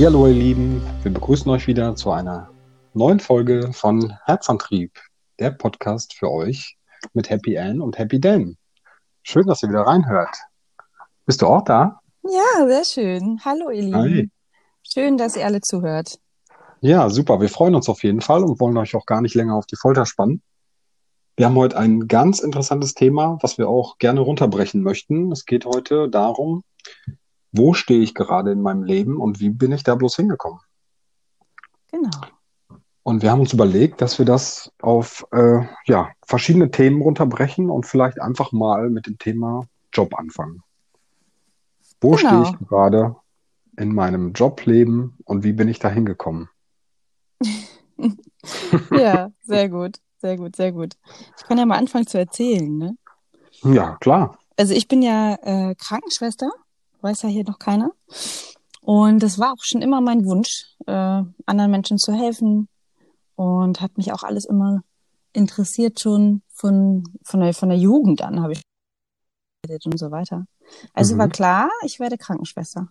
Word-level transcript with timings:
Hallo 0.00 0.28
ihr 0.28 0.34
Lieben, 0.34 0.80
wir 1.02 1.12
begrüßen 1.12 1.50
euch 1.50 1.66
wieder 1.66 1.96
zu 1.96 2.12
einer 2.12 2.48
neuen 2.94 3.18
Folge 3.18 3.72
von 3.72 4.16
Herzantrieb, 4.24 4.92
der 5.40 5.50
Podcast 5.50 6.14
für 6.14 6.30
euch 6.30 6.76
mit 7.14 7.28
Happy 7.30 7.58
Ann 7.58 7.80
und 7.80 7.98
Happy 7.98 8.20
Dan. 8.20 8.56
Schön, 9.24 9.46
dass 9.46 9.62
ihr 9.62 9.70
wieder 9.70 9.82
reinhört. 9.82 10.34
Bist 11.26 11.42
du 11.42 11.46
auch 11.46 11.64
da? 11.64 12.00
Ja, 12.22 12.66
sehr 12.68 12.84
schön. 12.84 13.40
Hallo 13.44 13.70
ihr 13.70 13.82
Lieben. 13.82 13.96
Hi. 13.96 14.30
Schön, 14.82 15.18
dass 15.18 15.36
ihr 15.36 15.44
alle 15.44 15.60
zuhört. 15.60 16.20
Ja, 16.80 17.10
super. 17.10 17.40
Wir 17.40 17.48
freuen 17.48 17.74
uns 17.74 17.88
auf 17.88 18.04
jeden 18.04 18.20
Fall 18.20 18.44
und 18.44 18.60
wollen 18.60 18.76
euch 18.76 18.94
auch 18.94 19.04
gar 19.04 19.20
nicht 19.20 19.34
länger 19.34 19.56
auf 19.56 19.66
die 19.66 19.76
Folter 19.76 20.06
spannen. 20.06 20.42
Wir 21.36 21.46
haben 21.46 21.56
heute 21.56 21.76
ein 21.76 22.06
ganz 22.06 22.38
interessantes 22.38 22.94
Thema, 22.94 23.38
was 23.42 23.58
wir 23.58 23.68
auch 23.68 23.98
gerne 23.98 24.20
runterbrechen 24.20 24.80
möchten. 24.80 25.32
Es 25.32 25.44
geht 25.44 25.66
heute 25.66 26.08
darum, 26.08 26.62
wo 27.52 27.74
stehe 27.74 28.00
ich 28.00 28.14
gerade 28.14 28.52
in 28.52 28.60
meinem 28.62 28.82
Leben 28.82 29.16
und 29.18 29.40
wie 29.40 29.50
bin 29.50 29.72
ich 29.72 29.82
da 29.82 29.94
bloß 29.94 30.16
hingekommen? 30.16 30.60
Genau. 31.90 32.10
Und 33.02 33.22
wir 33.22 33.30
haben 33.30 33.40
uns 33.40 33.52
überlegt, 33.54 34.02
dass 34.02 34.18
wir 34.18 34.26
das 34.26 34.70
auf 34.82 35.26
äh, 35.32 35.60
ja, 35.86 36.10
verschiedene 36.26 36.70
Themen 36.70 37.00
runterbrechen 37.00 37.70
und 37.70 37.86
vielleicht 37.86 38.20
einfach 38.20 38.52
mal 38.52 38.90
mit 38.90 39.06
dem 39.06 39.18
Thema 39.18 39.64
Job 39.94 40.14
anfangen. 40.18 40.62
Wo 42.00 42.10
Genau. 42.10 42.18
stehe 42.18 42.42
ich 42.42 42.68
gerade 42.68 43.16
in 43.78 43.94
meinem 43.94 44.32
Jobleben 44.34 45.16
und 45.24 45.42
wie 45.42 45.52
bin 45.52 45.68
ich 45.68 45.78
da 45.78 45.88
hingekommen? 45.88 46.48
Ja, 48.90 49.30
sehr 49.42 49.68
gut. 49.68 49.98
Sehr 50.20 50.36
gut, 50.36 50.56
sehr 50.56 50.72
gut. 50.72 50.94
Ich 51.36 51.44
kann 51.44 51.58
ja 51.58 51.66
mal 51.66 51.76
anfangen 51.78 52.06
zu 52.06 52.18
erzählen, 52.18 52.76
ne? 52.76 52.96
Ja, 53.62 53.96
klar. 54.00 54.38
Also 54.56 54.74
ich 54.74 54.88
bin 54.88 55.02
ja 55.02 55.34
äh, 55.42 55.74
Krankenschwester, 55.76 56.50
weiß 57.00 57.22
ja 57.22 57.28
hier 57.28 57.44
noch 57.44 57.58
keiner. 57.58 57.92
Und 58.80 59.22
das 59.22 59.38
war 59.38 59.52
auch 59.52 59.62
schon 59.62 59.82
immer 59.82 60.00
mein 60.00 60.24
Wunsch, 60.24 60.66
äh, 60.86 61.22
anderen 61.46 61.70
Menschen 61.70 61.98
zu 61.98 62.12
helfen. 62.12 62.68
Und 63.34 63.80
hat 63.80 63.96
mich 63.96 64.12
auch 64.12 64.24
alles 64.24 64.44
immer 64.44 64.82
interessiert 65.32 66.00
schon 66.00 66.42
von, 66.52 67.04
von 67.22 67.40
der, 67.40 67.54
von 67.54 67.68
der 67.68 67.78
Jugend 67.78 68.22
an, 68.22 68.42
habe 68.42 68.54
ich 68.54 68.62
und 69.84 69.98
so 69.98 70.10
weiter. 70.10 70.46
Also 70.92 71.14
Mhm. 71.14 71.18
war 71.18 71.28
klar, 71.28 71.70
ich 71.84 72.00
werde 72.00 72.16
Krankenschwester. 72.16 72.88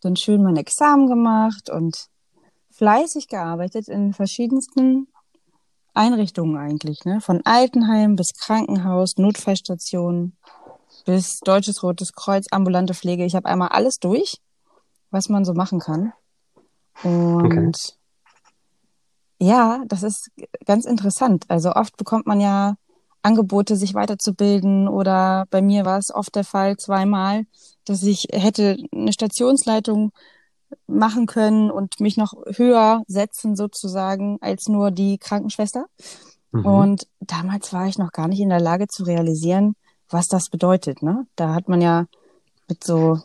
Dann 0.00 0.16
schön 0.16 0.42
mein 0.42 0.56
Examen 0.56 1.08
gemacht 1.08 1.68
und 1.70 2.08
fleißig 2.70 3.28
gearbeitet 3.28 3.88
in 3.88 4.12
verschiedensten 4.12 5.08
Einrichtungen 5.94 6.56
eigentlich, 6.56 7.04
ne? 7.04 7.20
Von 7.20 7.40
Altenheim 7.44 8.16
bis 8.16 8.34
Krankenhaus, 8.34 9.16
Notfallstation 9.16 10.36
bis 11.04 11.40
Deutsches 11.40 11.82
Rotes 11.82 12.12
Kreuz, 12.12 12.46
ambulante 12.50 12.94
Pflege. 12.94 13.24
Ich 13.24 13.34
habe 13.34 13.48
einmal 13.48 13.68
alles 13.68 13.98
durch, 13.98 14.38
was 15.10 15.28
man 15.28 15.44
so 15.44 15.54
machen 15.54 15.80
kann. 15.80 16.12
Und 17.02 17.96
ja, 19.38 19.82
das 19.86 20.02
ist 20.02 20.30
ganz 20.64 20.84
interessant. 20.84 21.44
Also 21.48 21.72
oft 21.72 21.96
bekommt 21.96 22.26
man 22.26 22.40
ja 22.40 22.76
Angebote, 23.22 23.76
sich 23.76 23.94
weiterzubilden 23.94 24.86
oder 24.86 25.46
bei 25.50 25.62
mir 25.62 25.84
war 25.84 25.98
es 25.98 26.14
oft 26.14 26.34
der 26.34 26.44
Fall 26.44 26.76
zweimal, 26.76 27.46
dass 27.84 28.02
ich 28.02 28.26
hätte 28.32 28.76
eine 28.92 29.12
Stationsleitung 29.12 30.12
machen 30.86 31.26
können 31.26 31.70
und 31.70 32.00
mich 32.00 32.16
noch 32.16 32.34
höher 32.56 33.02
setzen 33.06 33.56
sozusagen 33.56 34.38
als 34.40 34.68
nur 34.68 34.90
die 34.90 35.18
Krankenschwester. 35.18 35.86
Mhm. 36.52 36.66
Und 36.66 37.06
damals 37.20 37.72
war 37.72 37.86
ich 37.86 37.98
noch 37.98 38.12
gar 38.12 38.28
nicht 38.28 38.40
in 38.40 38.50
der 38.50 38.60
Lage 38.60 38.88
zu 38.88 39.04
realisieren, 39.04 39.74
was 40.08 40.28
das 40.28 40.48
bedeutet. 40.50 41.02
Ne? 41.02 41.26
Da 41.36 41.54
hat 41.54 41.68
man 41.68 41.80
ja 41.80 42.06
mit 42.68 42.84
so 42.84 43.18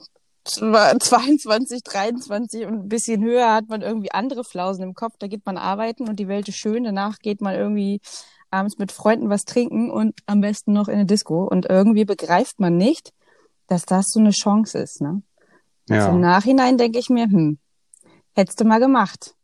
22, 0.45 1.83
23 1.83 2.65
und 2.67 2.73
ein 2.73 2.89
bisschen 2.89 3.23
höher 3.23 3.53
hat 3.53 3.69
man 3.69 3.81
irgendwie 3.81 4.11
andere 4.11 4.43
Flausen 4.43 4.83
im 4.83 4.93
Kopf. 4.93 5.15
Da 5.19 5.27
geht 5.27 5.45
man 5.45 5.57
arbeiten 5.57 6.07
und 6.07 6.17
die 6.17 6.27
Welt 6.27 6.47
ist 6.47 6.57
schön. 6.57 6.83
Danach 6.83 7.19
geht 7.19 7.41
man 7.41 7.55
irgendwie 7.55 8.01
abends 8.51 8.77
mit 8.77 8.91
Freunden 8.91 9.29
was 9.29 9.43
trinken 9.43 9.91
und 9.91 10.19
am 10.25 10.41
besten 10.41 10.73
noch 10.73 10.87
in 10.87 10.95
eine 10.95 11.05
Disco. 11.05 11.43
Und 11.43 11.67
irgendwie 11.69 12.05
begreift 12.05 12.59
man 12.59 12.77
nicht, 12.77 13.13
dass 13.67 13.85
das 13.85 14.09
so 14.09 14.19
eine 14.19 14.31
Chance 14.31 14.79
ist. 14.79 15.01
Ne? 15.01 15.21
Ja. 15.87 16.09
Im 16.09 16.19
Nachhinein 16.19 16.77
denke 16.77 16.99
ich 16.99 17.09
mir, 17.09 17.25
hm, 17.25 17.59
hättest 18.33 18.59
du 18.59 18.65
mal 18.65 18.79
gemacht. 18.79 19.35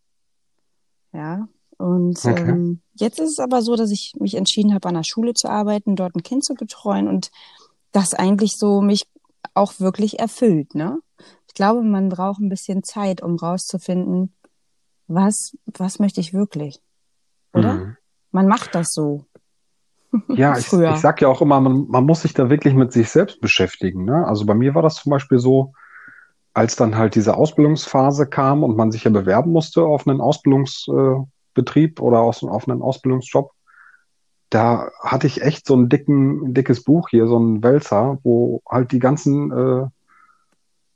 Ja. 1.14 1.48
Und 1.78 2.18
Okay. 2.26 2.50
ähm, 2.50 2.82
jetzt 2.96 3.20
ist 3.20 3.32
es 3.32 3.40
aber 3.40 3.62
so, 3.62 3.76
dass 3.76 3.92
ich 3.92 4.14
mich 4.20 4.36
entschieden 4.36 4.74
habe, 4.74 4.88
an 4.88 4.96
der 4.96 5.04
Schule 5.04 5.34
zu 5.34 5.50
arbeiten, 5.50 5.96
dort 5.96 6.16
ein 6.16 6.24
Kind 6.24 6.44
zu 6.44 6.54
betreuen 6.54 7.08
und 7.08 7.32
das 7.92 8.14
eigentlich 8.14 8.58
so 8.58 8.82
mich 8.82 9.08
auch 9.54 9.80
wirklich 9.80 10.20
erfüllt. 10.20 10.76
Ne? 10.76 11.00
Ich 11.48 11.54
glaube, 11.54 11.84
man 11.84 12.10
braucht 12.10 12.40
ein 12.40 12.50
bisschen 12.50 12.84
Zeit, 12.84 13.22
um 13.22 13.36
rauszufinden, 13.36 14.34
was, 15.08 15.56
was 15.66 16.00
möchte 16.00 16.20
ich 16.20 16.34
wirklich. 16.34 16.82
Oder? 17.54 17.74
Mhm. 17.74 17.98
Man 18.32 18.48
macht 18.48 18.76
das 18.76 18.94
so. 18.94 19.26
Ja, 20.30 20.58
ich, 20.58 20.72
ich 20.72 21.00
sag 21.00 21.22
ja 21.22 21.28
auch 21.28 21.42
immer, 21.42 21.60
man, 21.60 21.88
man 21.90 22.06
muss 22.06 22.22
sich 22.22 22.34
da 22.34 22.50
wirklich 22.50 22.74
mit 22.74 22.94
sich 22.94 23.10
selbst 23.10 23.42
beschäftigen. 23.42 24.06
Ne? 24.06 24.26
Also 24.26 24.46
bei 24.46 24.54
mir 24.54 24.74
war 24.74 24.82
das 24.82 24.96
zum 24.96 25.10
Beispiel 25.10 25.40
so, 25.40 25.74
als 26.54 26.78
dann 26.78 26.96
halt 26.96 27.16
diese 27.16 27.36
Ausbildungsphase 27.36 28.26
kam 28.28 28.64
und 28.64 28.78
man 28.78 28.92
sich 28.92 29.04
ja 29.04 29.12
bewerben 29.12 29.52
musste 29.52 29.84
auf 29.84 30.08
einen 30.08 30.22
Ausbildungsbetrieb 31.56 32.02
oder 32.02 32.20
aus, 32.20 32.44
auf 32.44 32.68
einen 32.68 32.82
Ausbildungsjob, 32.82 33.52
da 34.50 34.92
hatte 35.02 35.28
ich 35.28 35.42
echt 35.42 35.66
so 35.66 35.76
ein 35.76 35.90
dicken, 35.90 36.54
dickes 36.54 36.84
Buch 36.84 37.10
hier, 37.10 37.28
so 37.28 37.40
ein 37.40 37.64
Wälzer, 37.64 38.20
wo 38.24 38.62
halt 38.70 38.92
die 38.92 39.00
ganzen 39.00 39.52
äh, 39.52 39.88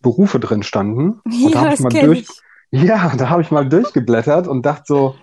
Berufe 0.01 0.39
drin 0.39 0.63
standen. 0.63 1.21
Und 1.25 1.55
da 1.55 1.59
ja, 1.59 1.65
habe 1.65 1.73
ich 1.73 1.79
mal 1.79 1.89
durch, 1.89 2.27
ich. 2.71 2.83
ja, 2.83 3.15
da 3.15 3.29
habe 3.29 3.41
ich 3.41 3.51
mal 3.51 3.67
durchgeblättert 3.67 4.47
und 4.47 4.65
dachte 4.65 4.83
so, 4.85 5.15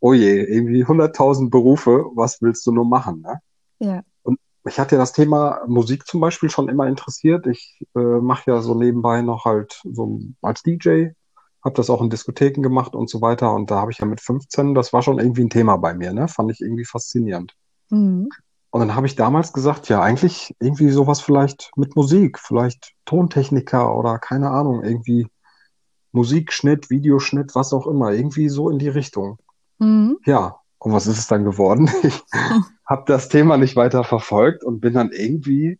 oh 0.00 0.12
je, 0.12 0.42
irgendwie 0.42 0.84
100.000 0.84 1.50
Berufe, 1.50 2.04
was 2.14 2.42
willst 2.42 2.66
du 2.66 2.72
nur 2.72 2.84
machen, 2.84 3.22
ne? 3.22 3.40
Ja. 3.78 4.02
Mich 4.64 4.78
hat 4.78 4.92
ja 4.92 4.98
das 4.98 5.12
Thema 5.12 5.62
Musik 5.66 6.06
zum 6.06 6.20
Beispiel 6.20 6.48
schon 6.48 6.68
immer 6.68 6.86
interessiert. 6.86 7.48
Ich 7.48 7.84
äh, 7.96 7.98
mache 7.98 8.52
ja 8.52 8.60
so 8.60 8.76
nebenbei 8.76 9.20
noch 9.20 9.44
halt 9.44 9.80
so 9.82 10.20
als 10.40 10.62
DJ, 10.62 11.08
habe 11.64 11.76
das 11.76 11.90
auch 11.90 12.02
in 12.02 12.10
Diskotheken 12.10 12.62
gemacht 12.62 12.94
und 12.94 13.08
so 13.08 13.20
weiter. 13.20 13.54
Und 13.54 13.70
da 13.70 13.80
habe 13.80 13.92
ich 13.92 13.98
ja 13.98 14.06
mit 14.06 14.20
15, 14.20 14.74
das 14.74 14.92
war 14.92 15.02
schon 15.02 15.18
irgendwie 15.18 15.42
ein 15.42 15.50
Thema 15.50 15.76
bei 15.76 15.94
mir, 15.94 16.12
ne? 16.12 16.28
Fand 16.28 16.50
ich 16.50 16.60
irgendwie 16.60 16.84
faszinierend. 16.84 17.54
Mhm. 17.90 18.28
Und 18.70 18.80
dann 18.80 18.94
habe 18.94 19.06
ich 19.06 19.16
damals 19.16 19.52
gesagt, 19.52 19.88
ja, 19.88 20.00
eigentlich 20.00 20.54
irgendwie 20.58 20.88
sowas 20.88 21.20
vielleicht 21.20 21.70
mit 21.76 21.94
Musik, 21.94 22.38
vielleicht 22.38 22.94
Tontechniker 23.04 23.94
oder 23.94 24.18
keine 24.18 24.50
Ahnung, 24.50 24.82
irgendwie 24.82 25.26
Musikschnitt, 26.12 26.88
Videoschnitt, 26.88 27.54
was 27.54 27.72
auch 27.72 27.86
immer, 27.86 28.12
irgendwie 28.12 28.48
so 28.48 28.70
in 28.70 28.78
die 28.78 28.88
Richtung. 28.88 29.38
Mhm. 29.78 30.18
Ja, 30.24 30.56
und 30.78 30.92
was 30.92 31.06
ist 31.06 31.18
es 31.18 31.26
dann 31.26 31.44
geworden? 31.44 31.90
Ich 32.02 32.22
habe 32.86 33.04
das 33.06 33.28
Thema 33.28 33.56
nicht 33.56 33.76
weiter 33.76 34.04
verfolgt 34.04 34.64
und 34.64 34.80
bin 34.80 34.94
dann 34.94 35.12
irgendwie, 35.12 35.78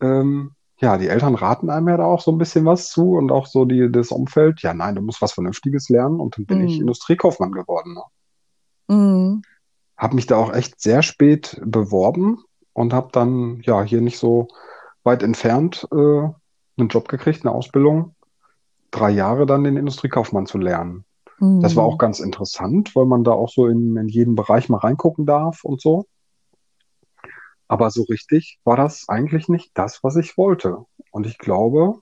ähm, 0.00 0.52
ja, 0.80 0.98
die 0.98 1.08
Eltern 1.08 1.34
raten 1.34 1.70
einem 1.70 1.88
ja 1.88 1.96
da 1.96 2.04
auch 2.04 2.20
so 2.20 2.30
ein 2.32 2.38
bisschen 2.38 2.64
was 2.64 2.88
zu 2.90 3.12
und 3.14 3.30
auch 3.32 3.46
so 3.46 3.64
die, 3.64 3.90
das 3.90 4.10
Umfeld. 4.10 4.62
Ja, 4.62 4.74
nein, 4.74 4.94
du 4.96 5.02
musst 5.02 5.22
was 5.22 5.32
Vernünftiges 5.32 5.88
lernen 5.88 6.20
und 6.20 6.36
dann 6.36 6.46
bin 6.46 6.60
ich 6.60 6.78
Mhm. 6.78 6.80
Industriekaufmann 6.80 7.52
geworden. 7.52 7.94
Ne? 7.94 8.02
Mhm. 8.88 9.42
Habe 9.96 10.16
mich 10.16 10.26
da 10.26 10.36
auch 10.36 10.52
echt 10.52 10.80
sehr 10.80 11.02
spät 11.02 11.60
beworben 11.64 12.42
und 12.72 12.92
habe 12.92 13.08
dann, 13.12 13.60
ja, 13.62 13.82
hier 13.82 14.00
nicht 14.00 14.18
so 14.18 14.48
weit 15.04 15.22
entfernt 15.22 15.86
äh, 15.92 15.96
einen 15.96 16.88
Job 16.88 17.08
gekriegt, 17.08 17.44
eine 17.44 17.54
Ausbildung. 17.54 18.14
Drei 18.90 19.10
Jahre 19.10 19.46
dann 19.46 19.64
den 19.64 19.76
Industriekaufmann 19.76 20.46
zu 20.46 20.58
lernen. 20.58 21.04
Das 21.60 21.76
war 21.76 21.84
auch 21.84 21.96
Mhm. 21.96 21.98
ganz 21.98 22.20
interessant, 22.20 22.96
weil 22.96 23.06
man 23.06 23.24
da 23.24 23.32
auch 23.32 23.50
so 23.50 23.66
in, 23.68 23.96
in 23.96 24.08
jeden 24.08 24.34
Bereich 24.36 24.68
mal 24.68 24.78
reingucken 24.78 25.26
darf 25.26 25.64
und 25.64 25.80
so. 25.80 26.06
Aber 27.68 27.90
so 27.90 28.02
richtig 28.04 28.58
war 28.64 28.76
das 28.76 29.08
eigentlich 29.08 29.48
nicht 29.48 29.70
das, 29.74 30.02
was 30.04 30.16
ich 30.16 30.36
wollte. 30.36 30.84
Und 31.10 31.26
ich 31.26 31.38
glaube, 31.38 32.00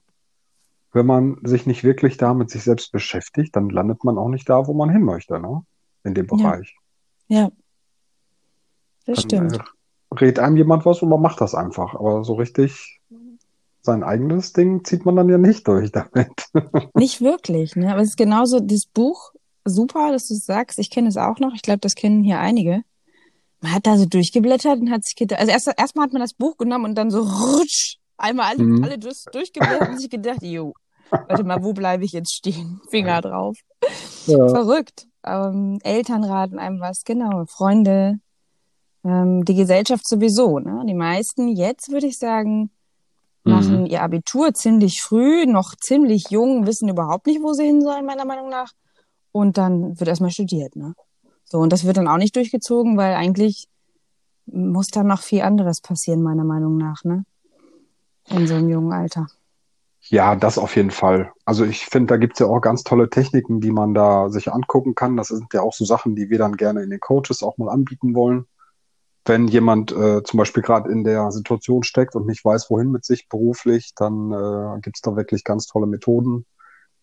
wenn 0.91 1.05
man 1.05 1.37
sich 1.43 1.65
nicht 1.65 1.83
wirklich 1.83 2.17
da 2.17 2.33
mit 2.33 2.49
sich 2.49 2.63
selbst 2.63 2.91
beschäftigt, 2.91 3.55
dann 3.55 3.69
landet 3.69 4.03
man 4.03 4.17
auch 4.17 4.29
nicht 4.29 4.49
da, 4.49 4.67
wo 4.67 4.73
man 4.73 4.89
hin 4.89 5.03
möchte, 5.03 5.39
ne? 5.39 5.61
In 6.03 6.13
dem 6.13 6.27
Ja. 6.27 6.35
Bereich. 6.35 6.75
Ja, 7.29 7.49
das 9.05 9.25
Dann 9.27 9.49
stimmt. 9.49 9.57
äh, 9.57 10.15
rät 10.15 10.39
einem 10.39 10.57
jemand 10.57 10.85
was 10.85 11.01
und 11.01 11.09
man 11.09 11.21
macht 11.21 11.41
das 11.41 11.55
einfach. 11.55 11.95
Aber 11.95 12.23
so 12.23 12.33
richtig 12.33 12.99
sein 13.81 14.03
eigenes 14.03 14.53
Ding 14.53 14.85
zieht 14.85 15.05
man 15.05 15.15
dann 15.15 15.29
ja 15.29 15.37
nicht 15.37 15.67
durch 15.67 15.91
damit. 15.93 16.31
Nicht 16.93 17.21
wirklich, 17.21 17.75
ne? 17.75 17.91
Aber 17.91 18.01
es 18.01 18.09
ist 18.09 18.17
genauso, 18.17 18.59
dieses 18.59 18.85
Buch, 18.85 19.33
super, 19.65 20.11
dass 20.11 20.27
du 20.27 20.35
es 20.35 20.45
sagst. 20.45 20.79
Ich 20.79 20.89
kenne 20.89 21.09
es 21.09 21.17
auch 21.17 21.39
noch. 21.39 21.53
Ich 21.53 21.61
glaube, 21.61 21.79
das 21.79 21.95
kennen 21.95 22.23
hier 22.23 22.39
einige. 22.39 22.83
Man 23.63 23.73
hat 23.73 23.87
da 23.87 23.97
so 23.97 24.05
durchgeblättert 24.05 24.79
und 24.81 24.91
hat 24.91 25.05
sich 25.05 25.15
gedacht, 25.15 25.39
also 25.39 25.51
erst 25.53 25.69
erstmal 25.77 26.05
hat 26.05 26.11
man 26.13 26.21
das 26.21 26.33
Buch 26.33 26.57
genommen 26.57 26.83
und 26.83 26.95
dann 26.95 27.09
so 27.09 27.21
rutsch, 27.21 27.95
einmal 28.17 28.47
alle, 28.49 28.63
Mhm. 28.63 28.83
alle 28.83 28.99
durch, 28.99 29.23
durchgeblättert 29.31 29.87
und 29.87 29.97
sich 29.99 30.09
gedacht, 30.09 30.43
jo, 30.43 30.73
warte 31.09 31.45
mal, 31.45 31.63
wo 31.63 31.71
bleibe 31.71 32.03
ich 32.03 32.11
jetzt 32.11 32.33
stehen? 32.33 32.81
Finger 32.89 33.21
drauf. 33.21 33.57
Ja. 34.25 34.49
Verrückt. 34.49 35.07
Ähm, 35.25 35.79
Eltern 35.83 36.25
raten 36.25 36.59
einem 36.59 36.81
was, 36.81 37.03
genau, 37.05 37.45
Freunde, 37.47 38.19
ähm, 39.05 39.45
die 39.45 39.55
Gesellschaft 39.55 40.05
sowieso, 40.05 40.59
ne? 40.59 40.83
Die 40.85 40.93
meisten 40.93 41.47
jetzt, 41.47 41.89
würde 41.89 42.07
ich 42.07 42.17
sagen, 42.17 42.69
machen 43.45 43.81
Mhm. 43.81 43.85
ihr 43.85 44.01
Abitur 44.01 44.53
ziemlich 44.53 45.01
früh, 45.01 45.45
noch 45.45 45.75
ziemlich 45.81 46.29
jung, 46.31 46.67
wissen 46.67 46.89
überhaupt 46.89 47.27
nicht, 47.27 47.41
wo 47.41 47.53
sie 47.53 47.63
hin 47.65 47.81
sollen, 47.81 48.05
meiner 48.05 48.25
Meinung 48.25 48.49
nach. 48.49 48.71
Und 49.31 49.57
dann 49.57 49.97
wird 49.99 50.09
erstmal 50.09 50.31
studiert, 50.31 50.75
ne? 50.75 50.93
So, 51.53 51.59
und 51.59 51.71
das 51.71 51.85
wird 51.85 51.97
dann 51.97 52.07
auch 52.07 52.17
nicht 52.17 52.35
durchgezogen, 52.35 52.97
weil 52.97 53.13
eigentlich 53.13 53.67
muss 54.47 54.87
da 54.87 55.03
noch 55.03 55.21
viel 55.21 55.43
anderes 55.43 55.81
passieren, 55.81 56.23
meiner 56.23 56.43
Meinung 56.43 56.77
nach, 56.77 57.03
ne? 57.03 57.25
In 58.31 58.47
so 58.47 58.55
einem 58.55 58.69
jungen 58.69 58.91
Alter. 58.91 59.27
Ja, 60.09 60.35
das 60.35 60.57
auf 60.57 60.75
jeden 60.75 60.89
Fall. 60.89 61.31
Also 61.45 61.63
ich 61.63 61.85
finde, 61.85 62.07
da 62.07 62.17
gibt's 62.17 62.39
ja 62.39 62.47
auch 62.47 62.59
ganz 62.59 62.83
tolle 62.83 63.07
Techniken, 63.07 63.61
die 63.61 63.69
man 63.71 63.93
da 63.93 64.29
sich 64.29 64.51
angucken 64.51 64.95
kann. 64.95 65.15
Das 65.15 65.27
sind 65.27 65.53
ja 65.53 65.61
auch 65.61 65.73
so 65.73 65.85
Sachen, 65.85 66.15
die 66.15 66.31
wir 66.31 66.39
dann 66.39 66.57
gerne 66.57 66.81
in 66.81 66.89
den 66.89 66.99
Coaches 66.99 67.43
auch 67.43 67.59
mal 67.59 67.69
anbieten 67.69 68.15
wollen. 68.15 68.47
Wenn 69.23 69.47
jemand 69.47 69.91
äh, 69.91 70.23
zum 70.23 70.39
Beispiel 70.39 70.63
gerade 70.63 70.91
in 70.91 71.03
der 71.03 71.31
Situation 71.31 71.83
steckt 71.83 72.15
und 72.15 72.25
nicht 72.25 72.43
weiß, 72.43 72.71
wohin 72.71 72.89
mit 72.89 73.05
sich 73.05 73.29
beruflich, 73.29 73.93
dann 73.95 74.31
äh, 74.31 74.79
gibt's 74.81 75.01
da 75.01 75.15
wirklich 75.15 75.43
ganz 75.43 75.67
tolle 75.67 75.85
Methoden, 75.85 76.47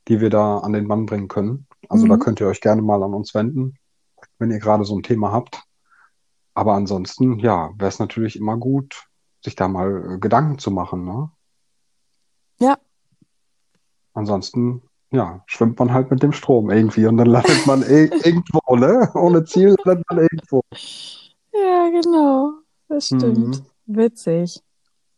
die 0.09 0.21
wir 0.21 0.29
da 0.29 0.59
an 0.59 0.73
den 0.73 0.89
Mann 0.89 1.07
bringen 1.07 1.29
können. 1.29 1.69
Also 1.89 2.09
da 2.09 2.17
Mhm. 2.17 2.21
könnt 2.21 2.41
ihr 2.41 2.49
euch 2.49 2.61
gerne 2.61 2.83
mal 2.83 3.01
an 3.05 3.15
uns 3.15 3.33
wenden, 3.33 3.77
wenn 4.39 4.51
ihr 4.51 4.59
gerade 4.59 4.85
so 4.85 4.97
ein 4.97 5.03
Thema 5.03 5.33
habt. 5.33 5.63
Aber 6.55 6.75
ansonsten, 6.75 7.39
ja, 7.39 7.71
wäre 7.77 7.89
es 7.89 7.99
natürlich 7.99 8.37
immer 8.37 8.57
gut, 8.57 9.07
sich 9.43 9.55
da 9.55 9.69
mal 9.69 10.15
äh, 10.15 10.19
Gedanken 10.19 10.59
zu 10.59 10.71
machen, 10.71 11.05
ne? 11.05 11.31
Ja, 12.59 12.77
Ansonsten, 14.13 14.83
ja, 15.13 15.43
schwimmt 15.47 15.79
man 15.79 15.93
halt 15.93 16.11
mit 16.11 16.23
dem 16.23 16.33
Strom 16.33 16.71
irgendwie 16.71 17.07
und 17.07 17.17
dann 17.17 17.29
landet 17.29 17.67
man 17.67 17.83
ir- 17.83 18.11
irgendwo, 18.27 18.77
ne? 18.77 19.11
Ohne 19.15 19.45
Ziel 19.45 19.77
landet 19.85 20.05
man 20.11 20.19
irgendwo. 20.19 20.63
ja, 21.53 21.91
genau. 21.91 22.53
Das 22.89 23.07
stimmt. 23.07 23.39
Mhm. 23.39 23.67
Witzig. 23.87 24.63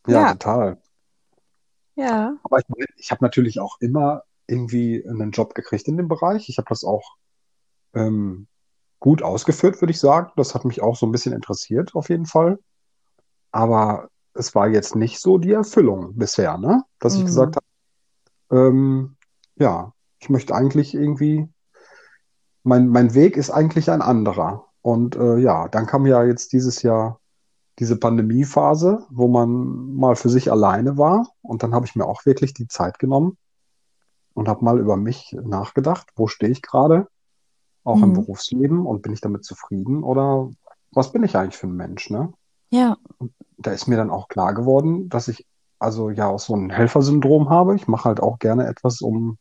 Ja, 0.06 0.20
Ja, 0.22 0.32
total. 0.32 0.82
ja. 1.94 2.36
Aber 2.42 2.58
ich 2.58 2.64
ich 2.96 3.10
habe 3.10 3.24
natürlich 3.24 3.60
auch 3.60 3.78
immer 3.80 4.22
irgendwie 4.46 5.04
einen 5.08 5.30
Job 5.30 5.54
gekriegt 5.54 5.88
in 5.88 5.96
dem 5.96 6.08
Bereich. 6.08 6.48
Ich 6.48 6.58
habe 6.58 6.68
das 6.68 6.84
auch 6.84 7.16
ähm, 7.94 8.46
gut 9.02 9.22
ausgeführt, 9.22 9.82
würde 9.82 9.90
ich 9.90 9.98
sagen. 9.98 10.30
Das 10.36 10.54
hat 10.54 10.64
mich 10.64 10.80
auch 10.80 10.94
so 10.94 11.06
ein 11.06 11.12
bisschen 11.12 11.32
interessiert, 11.34 11.94
auf 11.96 12.08
jeden 12.08 12.24
Fall. 12.24 12.60
Aber 13.50 14.08
es 14.32 14.54
war 14.54 14.68
jetzt 14.68 14.94
nicht 14.94 15.18
so 15.18 15.38
die 15.38 15.50
Erfüllung 15.50 16.14
bisher, 16.16 16.56
ne? 16.56 16.84
Dass 17.00 17.16
ich 17.16 17.24
gesagt 17.24 17.56
Mhm. 17.56 17.58
habe, 18.54 18.68
ähm, 18.68 19.16
ja, 19.56 19.92
ich 20.20 20.30
möchte 20.30 20.54
eigentlich 20.54 20.94
irgendwie, 20.94 21.48
mein, 22.62 22.88
mein 22.88 23.12
Weg 23.12 23.36
ist 23.36 23.50
eigentlich 23.50 23.90
ein 23.90 24.02
anderer. 24.02 24.66
Und 24.82 25.16
äh, 25.16 25.36
ja, 25.38 25.66
dann 25.68 25.86
kam 25.86 26.06
ja 26.06 26.22
jetzt 26.22 26.52
dieses 26.52 26.82
Jahr 26.82 27.18
diese 27.80 27.96
Pandemiephase, 27.96 29.04
wo 29.10 29.26
man 29.26 29.96
mal 29.96 30.14
für 30.14 30.28
sich 30.28 30.52
alleine 30.52 30.96
war. 30.96 31.26
Und 31.42 31.64
dann 31.64 31.74
habe 31.74 31.86
ich 31.86 31.96
mir 31.96 32.06
auch 32.06 32.24
wirklich 32.24 32.54
die 32.54 32.68
Zeit 32.68 33.00
genommen 33.00 33.36
und 34.34 34.48
habe 34.48 34.64
mal 34.64 34.78
über 34.78 34.96
mich 34.96 35.36
nachgedacht, 35.42 36.08
wo 36.14 36.28
stehe 36.28 36.52
ich 36.52 36.62
gerade, 36.62 37.08
auch 37.84 38.02
im 38.02 38.10
Mhm. 38.10 38.14
Berufsleben 38.14 38.86
und 38.86 39.02
bin 39.02 39.12
ich 39.12 39.20
damit 39.20 39.44
zufrieden 39.44 40.02
oder 40.02 40.50
was 40.92 41.12
bin 41.12 41.24
ich 41.24 41.36
eigentlich 41.36 41.56
für 41.56 41.66
ein 41.66 41.76
Mensch, 41.76 42.10
ne? 42.10 42.32
Ja. 42.70 42.96
Da 43.58 43.72
ist 43.72 43.86
mir 43.86 43.96
dann 43.96 44.10
auch 44.10 44.28
klar 44.28 44.54
geworden, 44.54 45.08
dass 45.08 45.28
ich 45.28 45.46
also 45.78 46.10
ja 46.10 46.28
auch 46.28 46.38
so 46.38 46.54
ein 46.54 46.70
Helfersyndrom 46.70 47.50
habe. 47.50 47.74
Ich 47.74 47.88
mache 47.88 48.04
halt 48.04 48.20
auch 48.20 48.38
gerne 48.38 48.66
etwas, 48.66 49.00
um 49.00 49.38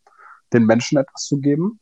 den 0.54 0.66
Menschen 0.66 0.98
etwas 0.98 1.24
zu 1.24 1.40
geben. 1.40 1.80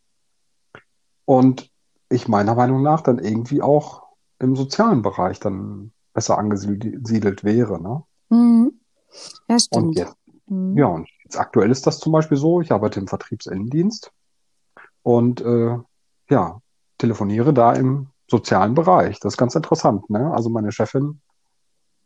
Und 1.25 1.71
ich 2.09 2.27
meiner 2.27 2.56
Meinung 2.56 2.81
nach 2.81 3.01
dann 3.01 3.19
irgendwie 3.19 3.62
auch 3.62 4.03
im 4.39 4.55
sozialen 4.55 5.01
Bereich 5.01 5.39
dann 5.39 5.91
besser 6.13 6.38
angesiedelt 6.38 7.44
wäre, 7.44 7.81
ne? 7.81 8.03
Mhm. 8.29 8.79
Ja, 9.47 9.55
Und 9.55 9.62
stimmt. 9.62 9.97
jetzt, 9.97 10.15
Mhm. 10.47 10.77
ja, 10.77 10.88
und 10.88 11.07
jetzt 11.23 11.39
aktuell 11.39 11.69
ist 11.71 11.85
das 11.85 12.00
zum 12.00 12.12
Beispiel 12.12 12.38
so, 12.38 12.62
ich 12.62 12.71
arbeite 12.71 13.00
im 13.00 13.07
Vertriebsinnendienst 13.07 14.12
und 15.03 15.41
äh, 15.41 15.77
ja, 16.29 16.61
telefoniere 16.97 17.53
da 17.53 17.73
im 17.73 18.09
sozialen 18.29 18.73
Bereich. 18.75 19.19
Das 19.19 19.33
ist 19.33 19.37
ganz 19.37 19.55
interessant, 19.55 20.09
ne? 20.09 20.31
Also 20.33 20.49
meine 20.49 20.71
Chefin 20.71 21.21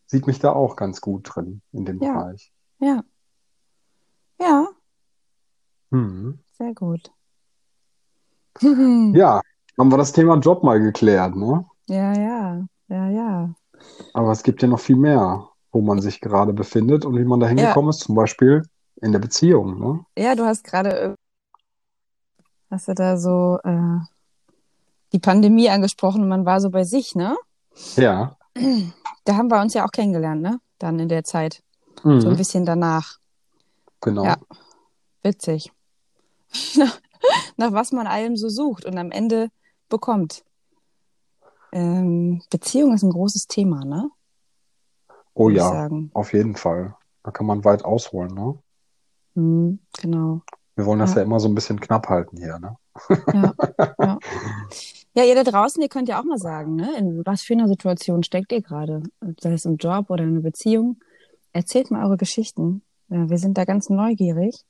sieht 0.06 0.28
mich 0.28 0.40
da 0.40 0.52
auch 0.54 0.76
ganz 0.76 1.02
gut 1.02 1.30
drin 1.36 1.62
in 1.72 1.86
dem 1.86 2.00
Ja, 2.00 2.14
Bereich. 2.14 2.52
ja, 2.80 3.04
ja, 4.40 4.68
Mhm. 5.92 6.40
sehr 6.58 6.74
gut. 6.74 7.12
Ja, 8.62 9.42
haben 9.78 9.92
wir 9.92 9.98
das 9.98 10.12
Thema 10.14 10.38
Job 10.40 10.64
mal 10.64 10.80
geklärt, 10.80 11.36
ne? 11.36 11.66
Ja, 11.88 12.14
ja, 12.14 12.66
ja, 12.88 13.10
ja. 13.10 13.56
Aber 14.14 14.32
es 14.32 14.44
gibt 14.44 14.62
ja 14.62 14.68
noch 14.68 14.80
viel 14.80 14.96
mehr, 14.96 15.50
wo 15.72 15.82
man 15.82 16.02
sich 16.02 16.22
gerade 16.22 16.54
befindet 16.54 17.06
und 17.06 17.18
wie 17.18 17.26
man 17.26 17.40
da 17.40 17.48
Ja, 17.48 17.50
hingekommen 17.56 17.90
ist, 17.90 18.00
zum 18.02 18.16
Beispiel 18.16 18.64
in 19.02 19.12
der 19.12 19.20
Beziehung, 19.20 19.80
ne? 19.80 20.06
ja, 20.18 20.36
du 20.36 20.46
hast 20.46 20.64
gerade, 20.64 20.90
äh, 21.02 21.16
hast 22.70 22.88
du 22.88 22.94
da 22.94 23.18
so 23.18 23.60
äh, 23.64 24.00
die 25.14 25.20
Pandemie 25.20 25.70
angesprochen 25.70 26.22
und 26.24 26.30
man 26.30 26.46
war 26.46 26.60
so 26.60 26.70
bei 26.70 26.84
sich, 26.84 27.16
ne? 27.16 27.38
Ja. 27.96 28.36
Da 29.26 29.36
haben 29.36 29.50
wir 29.50 29.62
uns 29.62 29.74
ja 29.74 29.86
auch 29.86 29.92
kennengelernt, 29.92 30.42
ne? 30.42 30.60
Dann 30.80 31.00
in 31.00 31.10
der 31.10 31.24
Zeit. 31.24 31.64
So 32.04 32.10
ein 32.10 32.20
Mhm. 32.34 32.36
bisschen 32.38 32.66
danach. 32.66 33.18
Genau. 34.02 34.26
Ja, 34.26 34.38
witzig. 35.22 35.72
Nach, 37.58 37.72
was 37.72 37.92
man 37.94 38.06
allem 38.08 38.36
so 38.36 38.50
sucht 38.50 38.86
und 38.86 38.98
am 38.98 39.12
Ende 39.12 39.50
bekommt. 39.90 40.44
Ähm, 41.72 42.42
Beziehung 42.50 42.94
ist 42.94 43.04
ein 43.04 43.12
großes 43.12 43.48
Thema, 43.48 43.86
ne? 43.86 44.10
Oh 45.34 45.50
ja, 45.50 45.90
auf 46.14 46.34
jeden 46.34 46.56
Fall. 46.56 46.96
Da 47.24 47.32
kann 47.32 47.46
man 47.46 47.64
weit 47.64 47.86
ausholen, 47.86 48.34
ne? 48.34 48.60
Mhm, 49.36 49.80
genau. 49.98 50.42
Wir 50.76 50.86
wollen 50.86 51.00
das 51.00 51.12
Ja, 51.12 51.18
ja 51.18 51.24
immer 51.24 51.40
so 51.40 51.48
ein 51.48 51.56
bisschen 51.56 51.80
knapp 51.80 52.10
halten 52.10 52.38
hier, 52.38 52.60
ne? 52.60 52.78
ja, 53.34 53.54
ja. 54.00 54.20
Ja, 55.16 55.24
ihr 55.24 55.36
da 55.36 55.44
draußen, 55.44 55.82
ihr 55.82 55.90
könnt 55.90 56.10
ja 56.10 56.20
auch 56.20 56.24
mal 56.24 56.40
sagen, 56.40 56.76
ne? 56.76 56.90
In 56.98 57.22
was 57.26 57.44
für 57.44 57.54
einer 57.54 57.68
Situation 57.68 58.24
steckt 58.24 58.52
ihr 58.52 58.62
gerade? 58.62 59.04
Sei 59.40 59.54
es 59.54 59.66
im 59.66 59.78
Job 59.78 60.10
oder 60.10 60.24
in 60.24 60.32
einer 60.32 60.42
Beziehung. 60.42 60.98
Erzählt 61.52 61.92
mal 61.92 62.04
eure 62.04 62.18
Geschichten. 62.18 62.82
Ja, 63.10 63.30
wir 63.30 63.38
sind 63.38 63.58
da 63.58 63.66
ganz 63.66 63.90
neugierig. 63.90 64.64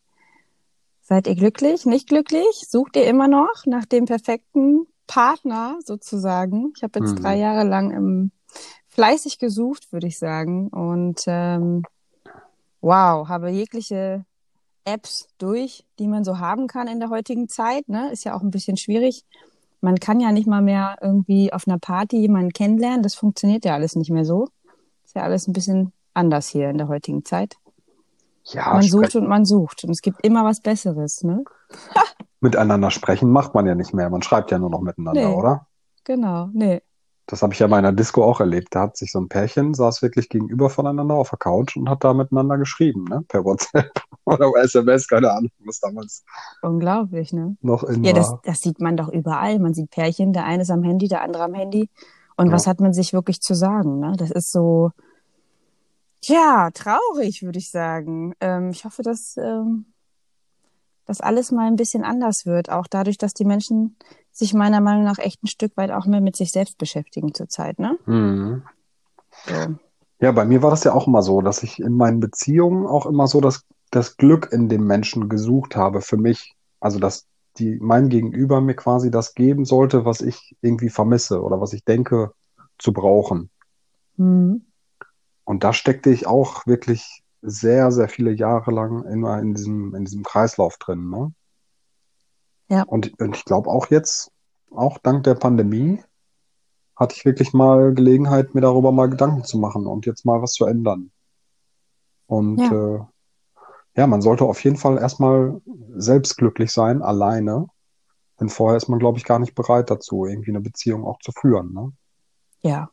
Seid 1.01 1.27
ihr 1.27 1.35
glücklich? 1.35 1.85
Nicht 1.85 2.09
glücklich? 2.09 2.65
Sucht 2.67 2.95
ihr 2.97 3.05
immer 3.07 3.27
noch 3.27 3.65
nach 3.65 3.85
dem 3.85 4.05
perfekten 4.05 4.85
Partner 5.07 5.79
sozusagen? 5.85 6.73
Ich 6.75 6.83
habe 6.83 6.99
jetzt 6.99 7.15
drei 7.15 7.35
Mhm. 7.35 7.41
Jahre 7.41 7.63
lang 7.67 7.91
ähm, 7.91 8.31
fleißig 8.89 9.39
gesucht, 9.39 9.91
würde 9.93 10.07
ich 10.07 10.17
sagen. 10.19 10.67
Und 10.69 11.23
ähm, 11.27 11.83
wow, 12.81 13.27
habe 13.29 13.49
jegliche 13.49 14.25
Apps 14.85 15.27
durch, 15.37 15.85
die 15.99 16.07
man 16.07 16.25
so 16.25 16.39
haben 16.39 16.67
kann 16.67 16.87
in 16.87 16.99
der 16.99 17.09
heutigen 17.09 17.47
Zeit. 17.47 17.87
Ne? 17.87 18.11
Ist 18.11 18.25
ja 18.25 18.35
auch 18.35 18.41
ein 18.41 18.51
bisschen 18.51 18.75
schwierig. 18.75 19.23
Man 19.83 19.99
kann 19.99 20.21
ja 20.21 20.31
nicht 20.31 20.47
mal 20.47 20.61
mehr 20.61 20.95
irgendwie 21.01 21.51
auf 21.51 21.67
einer 21.67 21.77
Party 21.77 22.17
jemanden 22.17 22.53
kennenlernen. 22.53 23.03
Das 23.03 23.15
funktioniert 23.15 23.65
ja 23.65 23.73
alles 23.73 23.97
nicht 23.97 24.09
mehr 24.11 24.23
so. 24.23 24.47
Ist 25.05 25.13
ja 25.13 25.23
alles 25.23 25.45
ein 25.47 25.53
bisschen 25.53 25.91
anders 26.13 26.47
hier 26.47 26.69
in 26.69 26.77
der 26.77 26.87
heutigen 26.87 27.25
Zeit. 27.25 27.57
Ja, 28.45 28.73
Man 28.73 28.81
sucht 28.83 29.15
und 29.17 29.27
man 29.27 29.43
sucht. 29.43 29.83
Und 29.83 29.89
es 29.89 30.01
gibt 30.01 30.25
immer 30.25 30.45
was 30.45 30.61
Besseres, 30.61 31.23
ne? 31.23 31.43
Miteinander 32.39 32.91
sprechen 32.91 33.29
macht 33.29 33.53
man 33.53 33.65
ja 33.65 33.75
nicht 33.75 33.93
mehr. 33.93 34.09
Man 34.09 34.21
schreibt 34.21 34.51
ja 34.51 34.59
nur 34.59 34.69
noch 34.69 34.81
miteinander, 34.81 35.29
Nee, 35.29 35.35
oder? 35.35 35.67
genau, 36.05 36.49
nee. 36.53 36.81
Das 37.25 37.41
habe 37.41 37.53
ich 37.53 37.59
ja 37.59 37.67
bei 37.67 37.77
einer 37.77 37.93
Disco 37.93 38.23
auch 38.23 38.39
erlebt. 38.39 38.69
Da 38.75 38.81
hat 38.83 38.97
sich 38.97 39.11
so 39.11 39.19
ein 39.19 39.27
Pärchen, 39.29 39.73
saß 39.73 40.01
wirklich 40.01 40.29
gegenüber 40.29 40.69
voneinander 40.69 41.15
auf 41.15 41.29
der 41.29 41.39
Couch 41.39 41.75
und 41.77 41.89
hat 41.89 42.03
da 42.05 42.13
miteinander 42.13 42.57
geschrieben, 42.57 43.03
ne? 43.05 43.23
Per 43.27 43.43
WhatsApp 43.43 43.91
oder 44.25 44.51
SMS, 44.61 45.07
keine 45.07 45.31
Ahnung, 45.31 45.51
was 45.65 45.79
damals 45.79 46.23
Unglaublich, 46.61 47.33
ne? 47.33 47.57
noch 47.61 47.83
in 47.83 48.03
Ja, 48.03 48.13
das, 48.13 48.33
das 48.43 48.61
sieht 48.61 48.79
man 48.79 48.97
doch 48.97 49.09
überall. 49.09 49.59
Man 49.59 49.73
sieht 49.73 49.89
Pärchen, 49.89 50.33
der 50.33 50.45
eine 50.45 50.63
ist 50.63 50.71
am 50.71 50.83
Handy, 50.83 51.07
der 51.07 51.21
andere 51.21 51.43
am 51.43 51.53
Handy. 51.53 51.89
Und 52.35 52.51
was 52.51 52.65
Ja. 52.65 52.71
hat 52.71 52.79
man 52.79 52.93
sich 52.93 53.13
wirklich 53.13 53.41
zu 53.41 53.53
sagen, 53.53 53.99
ne? 53.99 54.13
Das 54.17 54.31
ist 54.31 54.51
so, 54.51 54.91
ja, 56.23 56.69
traurig, 56.73 57.43
würde 57.43 57.59
ich 57.59 57.69
sagen. 57.69 58.33
Ähm, 58.39 58.69
ich 58.69 58.85
hoffe, 58.85 59.03
dass, 59.03 59.35
ähm, 59.37 59.85
dass 61.05 61.19
alles 61.21 61.51
mal 61.51 61.67
ein 61.67 61.75
bisschen 61.75 62.03
anders 62.03 62.45
wird. 62.45 62.69
Auch 62.69 62.87
dadurch, 62.89 63.17
dass 63.17 63.33
die 63.33 63.45
Menschen 63.45 63.97
sich 64.31 64.53
meiner 64.53 64.79
Meinung 64.81 65.03
nach 65.03 65.19
echt 65.19 65.43
ein 65.43 65.47
Stück 65.47 65.75
weit 65.75 65.91
auch 65.91 66.05
mehr 66.05 66.21
mit 66.21 66.35
sich 66.35 66.51
selbst 66.51 66.77
beschäftigen 66.77 67.33
zurzeit, 67.33 67.77
ne? 67.77 67.97
Mhm. 68.05 68.63
So. 69.45 69.75
Ja, 70.19 70.31
bei 70.31 70.45
mir 70.45 70.63
war 70.63 70.69
das 70.69 70.85
ja 70.85 70.93
auch 70.93 71.07
immer 71.07 71.21
so, 71.21 71.41
dass 71.41 71.61
ich 71.63 71.79
in 71.79 71.97
meinen 71.97 72.19
Beziehungen 72.21 72.87
auch 72.87 73.05
immer 73.05 73.27
so 73.27 73.41
das, 73.41 73.63
das 73.95 74.17
Glück 74.17 74.49
in 74.51 74.69
dem 74.69 74.85
Menschen 74.85 75.29
gesucht 75.29 75.75
habe 75.75 76.01
für 76.01 76.17
mich. 76.17 76.53
Also, 76.79 76.99
dass 76.99 77.27
die, 77.57 77.77
mein 77.79 78.09
Gegenüber 78.09 78.61
mir 78.61 78.75
quasi 78.75 79.11
das 79.11 79.35
geben 79.35 79.65
sollte, 79.65 80.05
was 80.05 80.21
ich 80.21 80.55
irgendwie 80.61 80.89
vermisse 80.89 81.41
oder 81.41 81.61
was 81.61 81.73
ich 81.73 81.83
denke 81.83 82.33
zu 82.79 82.93
brauchen. 82.93 83.49
Mhm. 84.17 84.65
Und 85.45 85.63
da 85.63 85.73
steckte 85.73 86.09
ich 86.09 86.25
auch 86.25 86.65
wirklich 86.65 87.21
sehr, 87.41 87.91
sehr 87.91 88.07
viele 88.09 88.31
Jahre 88.31 88.71
lang 88.71 89.03
immer 89.03 89.39
in 89.39 89.53
diesem, 89.53 89.93
in 89.95 90.05
diesem 90.05 90.23
Kreislauf 90.23 90.77
drin, 90.77 91.09
ne? 91.09 91.33
Ja. 92.69 92.83
Und, 92.83 93.19
und 93.19 93.35
ich 93.35 93.45
glaube 93.45 93.69
auch 93.69 93.87
jetzt, 93.89 94.31
auch 94.71 94.97
dank 94.97 95.23
der 95.23 95.35
Pandemie, 95.35 96.01
hatte 96.95 97.15
ich 97.15 97.25
wirklich 97.25 97.53
mal 97.53 97.93
Gelegenheit, 97.93 98.55
mir 98.55 98.61
darüber 98.61 98.91
mal 98.91 99.09
Gedanken 99.09 99.43
zu 99.43 99.57
machen 99.57 99.85
und 99.85 100.05
jetzt 100.05 100.25
mal 100.25 100.41
was 100.41 100.53
zu 100.53 100.65
ändern. 100.65 101.11
Und 102.25 102.59
Ja. 102.59 102.95
äh, 102.95 102.99
ja, 103.95 104.07
man 104.07 104.21
sollte 104.21 104.45
auf 104.45 104.63
jeden 104.63 104.77
Fall 104.77 104.97
erstmal 104.97 105.61
selbst 105.95 106.37
glücklich 106.37 106.71
sein, 106.71 107.01
alleine. 107.01 107.67
Denn 108.39 108.49
vorher 108.49 108.77
ist 108.77 108.89
man, 108.89 108.99
glaube 108.99 109.17
ich, 109.19 109.25
gar 109.25 109.39
nicht 109.39 109.53
bereit 109.55 109.89
dazu, 109.91 110.25
irgendwie 110.25 110.51
eine 110.51 110.61
Beziehung 110.61 111.05
auch 111.05 111.19
zu 111.19 111.31
führen. 111.31 111.73
Ne? 111.73 111.91
Ja. 112.61 112.89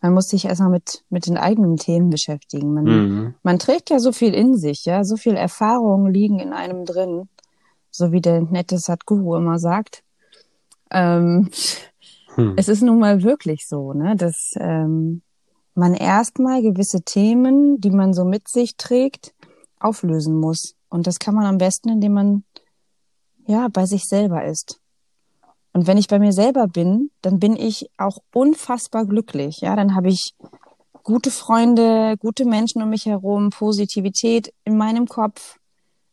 Man 0.00 0.14
muss 0.14 0.28
sich 0.28 0.44
erstmal 0.44 0.70
mit, 0.70 1.02
mit 1.08 1.26
den 1.26 1.36
eigenen 1.38 1.76
Themen 1.76 2.10
beschäftigen. 2.10 2.72
Man, 2.72 2.84
Mhm. 2.84 3.34
man 3.42 3.58
trägt 3.58 3.90
ja 3.90 3.98
so 3.98 4.12
viel 4.12 4.32
in 4.34 4.56
sich, 4.56 4.84
ja. 4.84 5.02
So 5.02 5.16
viel 5.16 5.34
Erfahrungen 5.34 6.12
liegen 6.12 6.38
in 6.38 6.52
einem 6.52 6.84
drin. 6.84 7.28
So 7.90 8.12
wie 8.12 8.20
der 8.20 8.42
nette 8.42 8.78
Sadhguru 8.78 9.34
immer 9.36 9.58
sagt. 9.58 10.04
Ähm, 10.90 11.50
Hm. 12.34 12.54
es 12.56 12.68
ist 12.68 12.82
nun 12.82 12.98
mal 13.00 13.22
wirklich 13.24 13.66
so, 13.66 13.92
ne, 13.92 14.14
dass 14.14 14.54
ähm, 14.60 15.22
man 15.74 15.94
erstmal 15.94 16.62
gewisse 16.62 17.02
Themen, 17.02 17.80
die 17.80 17.90
man 17.90 18.12
so 18.14 18.24
mit 18.24 18.46
sich 18.48 18.76
trägt, 18.76 19.34
auflösen 19.80 20.38
muss. 20.38 20.74
Und 20.88 21.06
das 21.06 21.18
kann 21.18 21.34
man 21.34 21.46
am 21.46 21.58
besten, 21.58 21.88
indem 21.88 22.12
man 22.12 22.44
ja 23.46 23.68
bei 23.68 23.86
sich 23.86 24.04
selber 24.04 24.44
ist. 24.44 24.80
Und 25.72 25.86
wenn 25.86 25.98
ich 25.98 26.08
bei 26.08 26.18
mir 26.18 26.32
selber 26.32 26.66
bin, 26.66 27.10
dann 27.22 27.38
bin 27.38 27.56
ich 27.56 27.90
auch 27.98 28.18
unfassbar 28.32 29.04
glücklich. 29.06 29.60
Ja, 29.60 29.76
dann 29.76 29.94
habe 29.94 30.08
ich 30.08 30.34
gute 31.02 31.30
Freunde, 31.30 32.16
gute 32.18 32.44
Menschen 32.44 32.82
um 32.82 32.90
mich 32.90 33.06
herum, 33.06 33.50
Positivität 33.50 34.52
in 34.64 34.76
meinem 34.76 35.06
Kopf. 35.06 35.58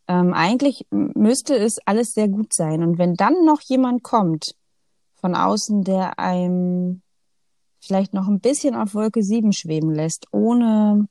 Ähm, 0.07 0.33
eigentlich 0.33 0.85
müsste 0.91 1.55
es 1.55 1.79
alles 1.85 2.13
sehr 2.13 2.27
gut 2.27 2.53
sein. 2.53 2.83
Und 2.83 2.97
wenn 2.97 3.15
dann 3.15 3.45
noch 3.45 3.61
jemand 3.61 4.03
kommt 4.03 4.55
von 5.15 5.35
außen, 5.35 5.83
der 5.83 6.19
einem 6.19 7.01
vielleicht 7.79 8.13
noch 8.13 8.27
ein 8.27 8.39
bisschen 8.39 8.75
auf 8.75 8.93
Wolke 8.93 9.23
7 9.23 9.51
schweben 9.51 9.91
lässt, 9.91 10.27
ohne 10.31 11.07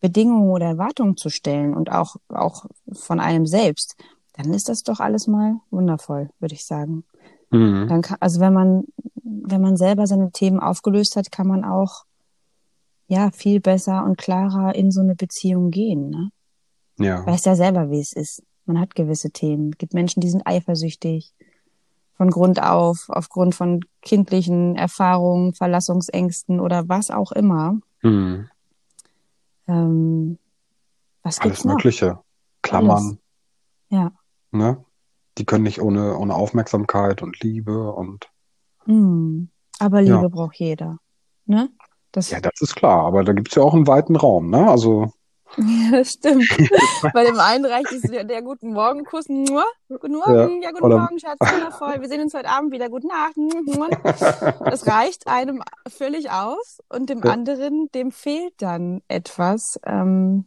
Bedingungen 0.00 0.50
oder 0.50 0.66
Erwartungen 0.66 1.16
zu 1.16 1.28
stellen 1.28 1.74
und 1.74 1.90
auch, 1.92 2.16
auch 2.28 2.66
von 2.92 3.20
einem 3.20 3.46
selbst, 3.46 3.96
dann 4.34 4.52
ist 4.54 4.68
das 4.68 4.82
doch 4.82 5.00
alles 5.00 5.26
mal 5.26 5.56
wundervoll, 5.70 6.30
würde 6.38 6.54
ich 6.54 6.64
sagen. 6.64 7.04
Mhm. 7.50 7.88
Dann 7.88 8.02
kann, 8.02 8.16
also 8.20 8.40
wenn 8.40 8.52
man, 8.52 8.84
wenn 9.14 9.60
man 9.60 9.76
selber 9.76 10.06
seine 10.06 10.30
Themen 10.32 10.60
aufgelöst 10.60 11.16
hat, 11.16 11.30
kann 11.30 11.46
man 11.46 11.64
auch 11.64 12.04
ja 13.08 13.30
viel 13.32 13.60
besser 13.60 14.04
und 14.04 14.16
klarer 14.16 14.74
in 14.74 14.90
so 14.90 15.00
eine 15.00 15.16
Beziehung 15.16 15.70
gehen. 15.70 16.10
Ne? 16.10 16.30
Ja. 16.98 17.26
Weiß 17.26 17.44
ja 17.44 17.56
selber, 17.56 17.90
wie 17.90 18.00
es 18.00 18.12
ist. 18.12 18.42
Man 18.66 18.78
hat 18.78 18.94
gewisse 18.94 19.30
Themen. 19.30 19.70
Es 19.72 19.78
gibt 19.78 19.94
Menschen, 19.94 20.20
die 20.20 20.30
sind 20.30 20.46
eifersüchtig 20.46 21.34
von 22.14 22.30
Grund 22.30 22.62
auf, 22.62 23.06
aufgrund 23.08 23.54
von 23.54 23.80
kindlichen 24.02 24.76
Erfahrungen, 24.76 25.54
Verlassungsängsten 25.54 26.60
oder 26.60 26.88
was 26.88 27.10
auch 27.10 27.32
immer. 27.32 27.80
Mhm. 28.02 28.48
Ähm, 29.70 30.38
was 31.22 31.38
Alles 31.40 31.52
gibt's 31.52 31.64
noch? 31.64 31.74
Mögliche. 31.74 32.18
Klammern, 32.62 33.18
Ja. 33.88 34.12
ne? 34.50 34.84
Die 35.38 35.44
können 35.46 35.62
nicht 35.62 35.80
ohne, 35.80 36.18
ohne 36.18 36.34
Aufmerksamkeit 36.34 37.22
und 37.22 37.40
Liebe 37.40 37.92
und 37.92 38.28
Hm. 38.84 39.48
Aber 39.78 40.00
Ja. 40.00 40.16
Liebe 40.16 40.28
braucht 40.28 40.56
jeder. 40.56 40.98
Ne? 41.46 41.70
Das, 42.12 42.30
ja, 42.30 42.40
das 42.40 42.60
ist 42.60 42.74
klar, 42.74 43.04
aber 43.06 43.22
da 43.24 43.32
gibt's 43.32 43.54
ja 43.54 43.62
auch 43.62 43.72
einen 43.74 43.86
weiten 43.86 44.16
Raum, 44.16 44.50
ne? 44.50 44.68
Also, 44.68 45.12
Ja, 45.56 45.90
das 45.92 46.12
stimmt. 46.12 46.46
Bei 47.12 47.24
dem 47.24 47.38
einen 47.38 47.64
reicht 47.64 47.92
es 47.92 48.02
der, 48.02 48.24
der 48.24 48.42
guten 48.42 48.72
Morgenkuss. 48.72 49.28
Mua, 49.28 49.64
guten 49.88 50.14
Morgen, 50.14 50.62
ja, 50.62 50.70
guten 50.70 50.84
oder- 50.84 50.98
Morgen, 50.98 51.18
Schatz, 51.18 51.38
wundervoll. 51.40 52.00
Wir 52.00 52.08
sehen 52.08 52.20
uns 52.22 52.34
heute 52.34 52.48
Abend 52.48 52.72
wieder. 52.72 52.88
Gute 52.88 53.08
Nacht. 53.08 53.34
Das 54.64 54.86
reicht 54.86 55.26
einem 55.26 55.62
völlig 55.88 56.30
aus 56.30 56.78
und 56.88 57.10
dem 57.10 57.22
Ja. 57.22 57.32
anderen, 57.32 57.90
dem 57.94 58.12
fehlt 58.12 58.54
dann 58.58 59.02
etwas, 59.08 59.80
ähm, 59.84 60.44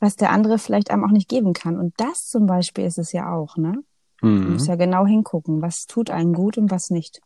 was 0.00 0.16
der 0.16 0.30
andere 0.30 0.58
vielleicht 0.58 0.90
einem 0.90 1.04
auch 1.04 1.10
nicht 1.10 1.28
geben 1.28 1.52
kann. 1.52 1.78
Und 1.78 1.94
das 1.98 2.26
zum 2.26 2.46
Beispiel 2.46 2.84
ist 2.86 2.98
es 2.98 3.12
ja 3.12 3.32
auch, 3.32 3.56
ne? 3.56 3.82
Man 4.22 4.40
mhm. 4.40 4.52
muss 4.54 4.66
ja 4.66 4.76
genau 4.76 5.06
hingucken, 5.06 5.62
was 5.62 5.86
tut 5.86 6.10
einem 6.10 6.34
gut 6.34 6.58
und 6.58 6.70
was 6.70 6.90
nicht. 6.90 7.20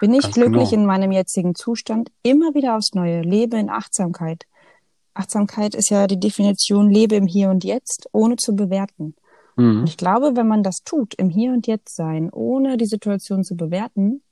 Bin 0.00 0.14
ich 0.14 0.22
Ganz 0.22 0.34
glücklich 0.34 0.70
genau. 0.70 0.82
in 0.82 0.86
meinem 0.86 1.12
jetzigen 1.12 1.54
Zustand? 1.54 2.10
Immer 2.22 2.54
wieder 2.54 2.76
aufs 2.76 2.94
Neue. 2.94 3.20
Lebe 3.20 3.58
in 3.58 3.68
Achtsamkeit. 3.68 4.44
Achtsamkeit 5.14 5.74
ist 5.74 5.90
ja 5.90 6.06
die 6.06 6.20
Definition, 6.20 6.90
lebe 6.90 7.14
im 7.16 7.26
Hier 7.26 7.50
und 7.50 7.64
Jetzt, 7.64 8.08
ohne 8.12 8.36
zu 8.36 8.54
bewerten. 8.56 9.14
Und 9.56 9.64
Mhm. 9.64 9.84
ich 9.88 9.96
glaube, 9.96 10.36
wenn 10.36 10.48
man 10.48 10.62
das 10.62 10.82
tut, 10.84 11.14
im 11.16 11.30
Hier 11.30 11.52
und 11.52 11.66
Jetzt 11.66 11.96
sein, 11.96 12.30
ohne 12.30 12.76
die 12.76 12.86
Situation 12.86 13.44
zu 13.44 13.56
bewerten, 13.56 14.22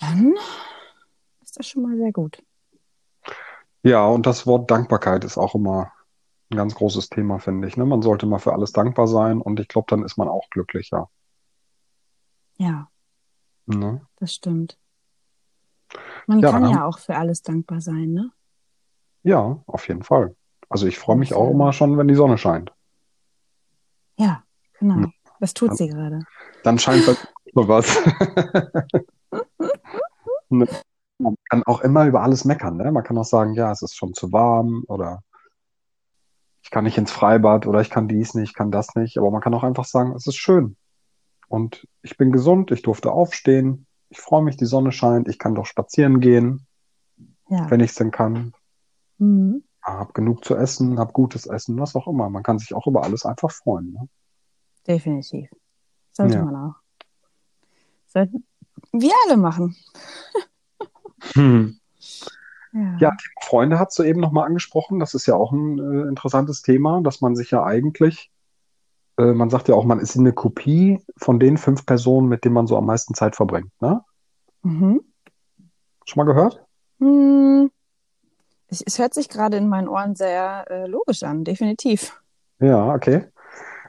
dann 0.00 0.34
ist 1.42 1.58
das 1.58 1.66
schon 1.68 1.82
mal 1.82 1.96
sehr 1.96 2.12
gut. 2.12 2.42
Ja, 3.82 4.06
und 4.06 4.26
das 4.26 4.46
Wort 4.46 4.70
Dankbarkeit 4.70 5.24
ist 5.24 5.36
auch 5.38 5.54
immer 5.54 5.92
ein 6.50 6.56
ganz 6.56 6.74
großes 6.74 7.08
Thema, 7.10 7.38
finde 7.38 7.68
ich, 7.68 7.76
ne? 7.76 7.86
Man 7.86 8.02
sollte 8.02 8.26
mal 8.26 8.38
für 8.38 8.52
alles 8.54 8.72
dankbar 8.72 9.06
sein 9.06 9.40
und 9.40 9.60
ich 9.60 9.68
glaube, 9.68 9.86
dann 9.90 10.04
ist 10.04 10.16
man 10.18 10.28
auch 10.28 10.48
glücklicher, 10.50 11.10
Ja, 12.58 12.90
ne? 13.66 14.00
das 14.16 14.34
stimmt. 14.34 14.78
Man 16.26 16.40
Ja, 16.42 16.50
kann 16.50 16.64
ja 16.66 16.84
auch 16.86 16.98
für 16.98 17.16
alles 17.16 17.42
dankbar 17.42 17.80
sein, 17.80 18.12
ne? 18.12 18.32
Ja, 19.22 19.58
auf 19.66 19.88
jeden 19.88 20.02
Fall. 20.02 20.34
Also 20.68 20.86
ich 20.86 20.98
freue 20.98 21.16
mich 21.16 21.30
ich 21.30 21.36
auch 21.36 21.50
immer 21.50 21.72
schon, 21.72 21.98
wenn 21.98 22.08
die 22.08 22.14
Sonne 22.14 22.38
scheint. 22.38 22.72
Ja, 24.16 24.42
genau. 24.78 25.08
Das 25.40 25.54
tut 25.54 25.76
sie 25.76 25.88
gerade. 25.88 26.20
Dann 26.62 26.78
scheint 26.78 27.06
was. 27.54 27.98
Ne? 30.48 30.66
Man 31.18 31.34
kann 31.50 31.62
auch 31.64 31.80
immer 31.82 32.06
über 32.06 32.22
alles 32.22 32.44
meckern, 32.44 32.76
ne? 32.76 32.90
Man 32.92 33.04
kann 33.04 33.18
auch 33.18 33.24
sagen, 33.24 33.54
ja, 33.54 33.70
es 33.72 33.82
ist 33.82 33.94
schon 33.96 34.14
zu 34.14 34.32
warm 34.32 34.84
oder 34.88 35.22
ich 36.62 36.70
kann 36.70 36.84
nicht 36.84 36.96
ins 36.98 37.10
Freibad 37.12 37.66
oder 37.66 37.80
ich 37.80 37.90
kann 37.90 38.08
dies 38.08 38.34
nicht, 38.34 38.50
ich 38.50 38.54
kann 38.54 38.70
das 38.70 38.94
nicht. 38.94 39.18
Aber 39.18 39.30
man 39.30 39.40
kann 39.40 39.54
auch 39.54 39.64
einfach 39.64 39.84
sagen, 39.84 40.12
es 40.14 40.26
ist 40.26 40.36
schön. 40.36 40.76
Und 41.48 41.86
ich 42.02 42.16
bin 42.16 42.32
gesund, 42.32 42.70
ich 42.70 42.82
durfte 42.82 43.10
aufstehen, 43.12 43.86
ich 44.08 44.20
freue 44.20 44.42
mich, 44.42 44.56
die 44.56 44.66
Sonne 44.66 44.92
scheint, 44.92 45.28
ich 45.28 45.38
kann 45.38 45.54
doch 45.54 45.66
spazieren 45.66 46.20
gehen, 46.20 46.66
Ja. 47.48 47.70
wenn 47.70 47.80
ich 47.80 47.90
es 47.90 47.96
denn 47.96 48.10
kann. 48.10 48.54
Mhm. 49.20 49.62
Hab 49.82 50.12
genug 50.14 50.44
zu 50.44 50.56
essen, 50.56 50.98
hab 50.98 51.12
gutes 51.12 51.46
Essen, 51.46 51.78
was 51.78 51.94
auch 51.96 52.06
immer. 52.06 52.28
Man 52.28 52.42
kann 52.42 52.58
sich 52.58 52.74
auch 52.74 52.86
über 52.86 53.02
alles 53.02 53.24
einfach 53.24 53.50
freuen. 53.50 53.92
Ne? 53.92 54.08
Definitiv. 54.86 55.48
Sollte 56.12 56.34
Ja. 56.36 56.44
man 56.44 56.56
auch. 56.56 56.74
Sollten 58.08 58.44
wir 58.92 59.12
alle 59.26 59.36
machen. 59.36 59.76
Hm. 61.34 61.78
Ja. 62.72 62.96
Ja, 62.98 63.16
Freunde 63.42 63.78
hast 63.78 63.98
du 63.98 64.04
eben 64.04 64.20
nochmal 64.20 64.46
angesprochen. 64.46 65.00
Das 65.00 65.12
ist 65.12 65.26
ja 65.26 65.34
auch 65.34 65.52
ein 65.52 65.78
äh, 65.78 66.08
interessantes 66.08 66.62
Thema, 66.62 67.02
dass 67.02 67.20
man 67.20 67.36
sich 67.36 67.50
ja 67.50 67.62
eigentlich, 67.62 68.30
äh, 69.18 69.34
man 69.34 69.50
sagt 69.50 69.68
ja 69.68 69.74
auch, 69.74 69.84
man 69.84 70.00
ist 70.00 70.16
eine 70.16 70.32
Kopie 70.32 71.04
von 71.18 71.38
den 71.38 71.58
fünf 71.58 71.84
Personen, 71.84 72.28
mit 72.28 72.44
denen 72.46 72.54
man 72.54 72.66
so 72.66 72.78
am 72.78 72.86
meisten 72.86 73.12
Zeit 73.12 73.36
verbringt. 73.36 73.70
Ne? 73.82 74.02
Mhm. 74.62 75.02
Schon 76.06 76.24
mal 76.24 76.32
gehört? 76.32 76.64
Hm. 77.00 77.70
Es, 78.70 78.82
es 78.82 78.98
hört 78.98 79.14
sich 79.14 79.28
gerade 79.28 79.56
in 79.56 79.68
meinen 79.68 79.88
Ohren 79.88 80.14
sehr 80.14 80.64
äh, 80.70 80.86
logisch 80.86 81.22
an, 81.22 81.44
definitiv. 81.44 82.22
Ja, 82.60 82.94
okay. 82.94 83.26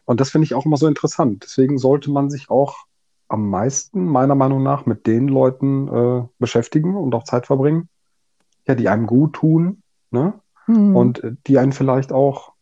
Und 0.05 0.19
das 0.19 0.31
finde 0.31 0.45
ich 0.45 0.55
auch 0.55 0.65
immer 0.65 0.77
so 0.77 0.88
interessant. 0.88 1.43
Deswegen 1.43 1.77
sollte 1.77 2.11
man 2.11 2.29
sich 2.29 2.50
auch 2.50 2.75
am 3.27 3.50
meisten, 3.50 4.05
meiner 4.05 4.35
Meinung 4.35 4.63
nach, 4.63 4.85
mit 4.85 5.07
den 5.07 5.27
Leuten 5.27 5.88
äh, 5.88 6.27
beschäftigen 6.39 6.95
und 6.97 7.15
auch 7.15 7.23
Zeit 7.23 7.45
verbringen, 7.47 7.88
ja, 8.67 8.75
die 8.75 8.89
einem 8.89 9.07
gut 9.07 9.33
tun, 9.33 9.83
ne? 10.09 10.33
Hm. 10.65 10.95
Und 10.95 11.23
äh, 11.23 11.35
die 11.47 11.57
einen 11.57 11.71
vielleicht 11.71 12.11
auch, 12.11 12.53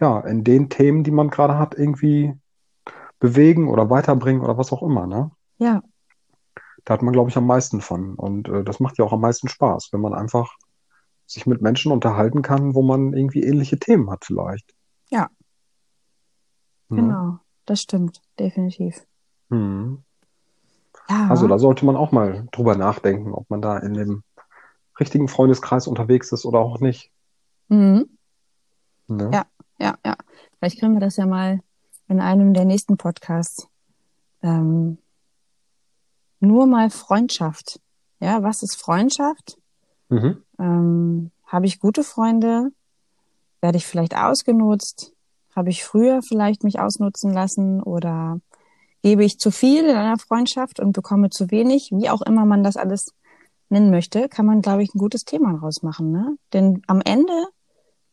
ja, 0.00 0.20
in 0.20 0.42
den 0.42 0.68
Themen, 0.68 1.04
die 1.04 1.12
man 1.12 1.30
gerade 1.30 1.58
hat, 1.58 1.76
irgendwie 1.78 2.34
bewegen 3.20 3.68
oder 3.68 3.88
weiterbringen 3.90 4.42
oder 4.42 4.58
was 4.58 4.72
auch 4.72 4.82
immer, 4.82 5.06
ne? 5.06 5.30
ja, 5.58 5.82
Da 6.84 6.94
hat 6.94 7.02
man, 7.02 7.12
glaube 7.12 7.30
ich, 7.30 7.36
am 7.36 7.46
meisten 7.46 7.80
von. 7.80 8.14
Und 8.14 8.48
äh, 8.48 8.64
das 8.64 8.80
macht 8.80 8.98
ja 8.98 9.04
auch 9.04 9.12
am 9.12 9.20
meisten 9.20 9.48
Spaß, 9.48 9.90
wenn 9.92 10.00
man 10.00 10.14
einfach 10.14 10.56
sich 11.26 11.46
mit 11.46 11.62
Menschen 11.62 11.92
unterhalten 11.92 12.42
kann, 12.42 12.74
wo 12.74 12.82
man 12.82 13.12
irgendwie 13.12 13.42
ähnliche 13.42 13.78
Themen 13.78 14.10
hat 14.10 14.24
vielleicht. 14.24 14.74
Ja. 15.10 15.28
Ne? 16.88 17.02
genau. 17.02 17.38
Das 17.66 17.80
stimmt, 17.80 18.20
definitiv. 18.38 19.06
Mhm. 19.48 20.02
Ja. 21.08 21.28
Also 21.28 21.48
da 21.48 21.58
sollte 21.58 21.84
man 21.86 21.96
auch 21.96 22.12
mal 22.12 22.46
drüber 22.52 22.76
nachdenken, 22.76 23.32
ob 23.32 23.48
man 23.50 23.62
da 23.62 23.78
in 23.78 23.94
dem 23.94 24.22
richtigen 24.98 25.28
Freundeskreis 25.28 25.86
unterwegs 25.86 26.32
ist 26.32 26.44
oder 26.44 26.60
auch 26.60 26.80
nicht. 26.80 27.10
Mhm. 27.68 28.08
Ne? 29.08 29.30
Ja. 29.32 29.46
Ja, 29.78 29.96
ja. 30.04 30.16
Vielleicht 30.58 30.80
können 30.80 30.94
wir 30.94 31.00
das 31.00 31.16
ja 31.16 31.26
mal 31.26 31.60
in 32.08 32.20
einem 32.20 32.54
der 32.54 32.64
nächsten 32.64 32.96
Podcasts 32.96 33.68
ähm, 34.42 34.98
nur 36.40 36.66
mal 36.66 36.90
Freundschaft. 36.90 37.80
Ja, 38.20 38.42
was 38.42 38.62
ist 38.62 38.76
Freundschaft? 38.76 39.58
Mhm. 40.08 40.42
Ähm, 40.58 41.30
Habe 41.46 41.66
ich 41.66 41.80
gute 41.80 42.04
Freunde? 42.04 42.70
Werde 43.60 43.78
ich 43.78 43.86
vielleicht 43.86 44.16
ausgenutzt? 44.16 45.12
Habe 45.54 45.70
ich 45.70 45.84
früher 45.84 46.20
vielleicht 46.22 46.64
mich 46.64 46.80
ausnutzen 46.80 47.32
lassen 47.32 47.82
oder 47.82 48.40
gebe 49.02 49.24
ich 49.24 49.38
zu 49.38 49.50
viel 49.50 49.84
in 49.84 49.96
einer 49.96 50.18
Freundschaft 50.18 50.80
und 50.80 50.92
bekomme 50.92 51.30
zu 51.30 51.50
wenig? 51.50 51.90
Wie 51.92 52.10
auch 52.10 52.22
immer 52.22 52.44
man 52.44 52.64
das 52.64 52.76
alles 52.76 53.14
nennen 53.68 53.90
möchte, 53.90 54.28
kann 54.28 54.46
man, 54.46 54.62
glaube 54.62 54.82
ich, 54.82 54.94
ein 54.94 54.98
gutes 54.98 55.24
Thema 55.24 55.56
draus 55.58 55.82
machen. 55.82 56.10
Ne? 56.10 56.36
Denn 56.52 56.82
am 56.86 57.00
Ende 57.04 57.32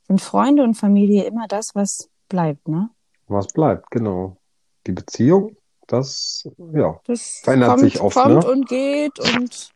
sind 0.07 0.21
Freunde 0.21 0.63
und 0.63 0.75
Familie 0.75 1.23
immer 1.23 1.47
das, 1.47 1.75
was 1.75 2.09
bleibt, 2.29 2.67
ne? 2.67 2.89
Was 3.27 3.47
bleibt, 3.47 3.89
genau. 3.91 4.37
Die 4.85 4.91
Beziehung, 4.91 5.55
das, 5.87 6.47
ja, 6.73 6.99
Das 7.05 7.41
verändert 7.43 7.69
kommt, 7.69 7.81
sich 7.81 8.01
oft, 8.01 8.15
kommt 8.15 8.43
ne? 8.43 8.51
und 8.51 8.67
geht 8.67 9.19
und 9.19 9.71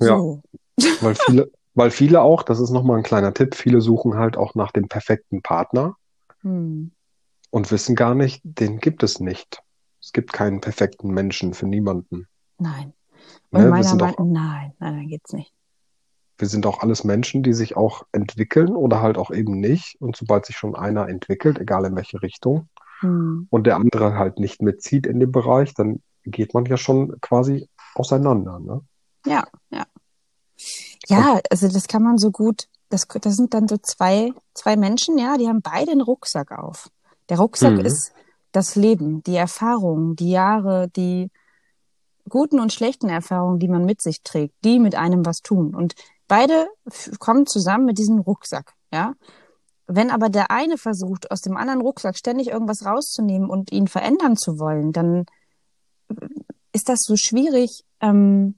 Ja. 0.00 0.18
Weil 1.00 1.14
viele, 1.14 1.50
weil 1.74 1.90
viele 1.90 2.22
auch, 2.22 2.42
das 2.42 2.60
ist 2.60 2.70
nochmal 2.70 2.98
ein 2.98 3.02
kleiner 3.04 3.34
Tipp, 3.34 3.54
viele 3.54 3.80
suchen 3.80 4.16
halt 4.16 4.36
auch 4.36 4.54
nach 4.54 4.72
dem 4.72 4.88
perfekten 4.88 5.42
Partner 5.42 5.96
Hm. 6.42 6.90
und 7.50 7.70
wissen 7.70 7.94
gar 7.96 8.14
nicht, 8.14 8.40
den 8.44 8.78
gibt 8.78 9.02
es 9.02 9.20
nicht. 9.20 9.62
Es 10.02 10.12
gibt 10.12 10.32
keinen 10.32 10.60
perfekten 10.60 11.08
Menschen 11.08 11.54
für 11.54 11.66
niemanden. 11.66 12.26
Nein. 12.58 12.92
Und 13.50 13.60
Ne? 13.60 13.64
Wir 13.64 13.70
meiner 13.70 13.82
sind 13.84 14.00
Meinung 14.00 14.16
doch, 14.16 14.24
nein, 14.24 14.72
nein, 14.78 14.96
nein, 14.96 15.08
geht's 15.08 15.32
nicht. 15.32 15.52
wir 16.38 16.48
sind 16.48 16.66
auch 16.66 16.80
alles 16.80 17.04
Menschen, 17.04 17.42
die 17.42 17.54
sich 17.54 17.76
auch 17.76 18.02
entwickeln 18.12 18.76
oder 18.76 19.00
halt 19.00 19.16
auch 19.16 19.30
eben 19.30 19.58
nicht. 19.60 19.96
Und 20.00 20.16
sobald 20.16 20.44
sich 20.44 20.56
schon 20.56 20.74
einer 20.76 21.08
entwickelt, 21.08 21.58
egal 21.58 21.86
in 21.86 21.96
welche 21.96 22.20
Richtung, 22.22 22.68
Hm. 23.00 23.46
und 23.50 23.66
der 23.66 23.76
andere 23.76 24.14
halt 24.14 24.38
nicht 24.38 24.60
mitzieht 24.62 25.06
in 25.06 25.18
dem 25.20 25.32
Bereich, 25.32 25.72
dann 25.74 26.02
geht 26.24 26.52
man 26.54 26.64
ja 26.66 26.76
schon 26.76 27.18
quasi 27.20 27.68
auseinander, 27.94 28.58
ne? 28.60 28.80
Ja, 29.26 29.44
ja. 29.70 29.84
Ja, 31.06 31.40
also 31.50 31.68
das 31.68 31.86
kann 31.88 32.02
man 32.02 32.18
so 32.18 32.30
gut, 32.30 32.68
das, 32.88 33.06
das 33.08 33.36
sind 33.36 33.54
dann 33.54 33.68
so 33.68 33.76
zwei, 33.78 34.32
zwei 34.54 34.76
Menschen, 34.76 35.18
ja, 35.18 35.36
die 35.36 35.48
haben 35.48 35.62
beide 35.62 35.92
einen 35.92 36.00
Rucksack 36.00 36.52
auf. 36.52 36.90
Der 37.28 37.38
Rucksack 37.38 37.74
mhm. 37.74 37.84
ist 37.84 38.12
das 38.52 38.76
Leben, 38.76 39.22
die 39.24 39.36
Erfahrungen, 39.36 40.16
die 40.16 40.30
Jahre, 40.30 40.88
die 40.88 41.30
guten 42.28 42.60
und 42.60 42.72
schlechten 42.72 43.08
Erfahrungen, 43.08 43.58
die 43.58 43.68
man 43.68 43.84
mit 43.84 44.00
sich 44.00 44.22
trägt, 44.22 44.54
die 44.64 44.78
mit 44.78 44.94
einem 44.94 45.26
was 45.26 45.40
tun. 45.40 45.74
Und 45.74 45.94
beide 46.28 46.68
kommen 47.18 47.46
zusammen 47.46 47.84
mit 47.84 47.98
diesem 47.98 48.18
Rucksack, 48.18 48.72
ja. 48.92 49.14
Wenn 49.86 50.10
aber 50.10 50.30
der 50.30 50.50
eine 50.50 50.78
versucht, 50.78 51.30
aus 51.30 51.42
dem 51.42 51.58
anderen 51.58 51.82
Rucksack 51.82 52.16
ständig 52.16 52.48
irgendwas 52.48 52.86
rauszunehmen 52.86 53.50
und 53.50 53.70
ihn 53.70 53.86
verändern 53.86 54.36
zu 54.36 54.58
wollen, 54.58 54.92
dann 54.92 55.26
ist 56.72 56.88
das 56.88 57.02
so 57.02 57.16
schwierig, 57.16 57.84
ähm, 58.00 58.54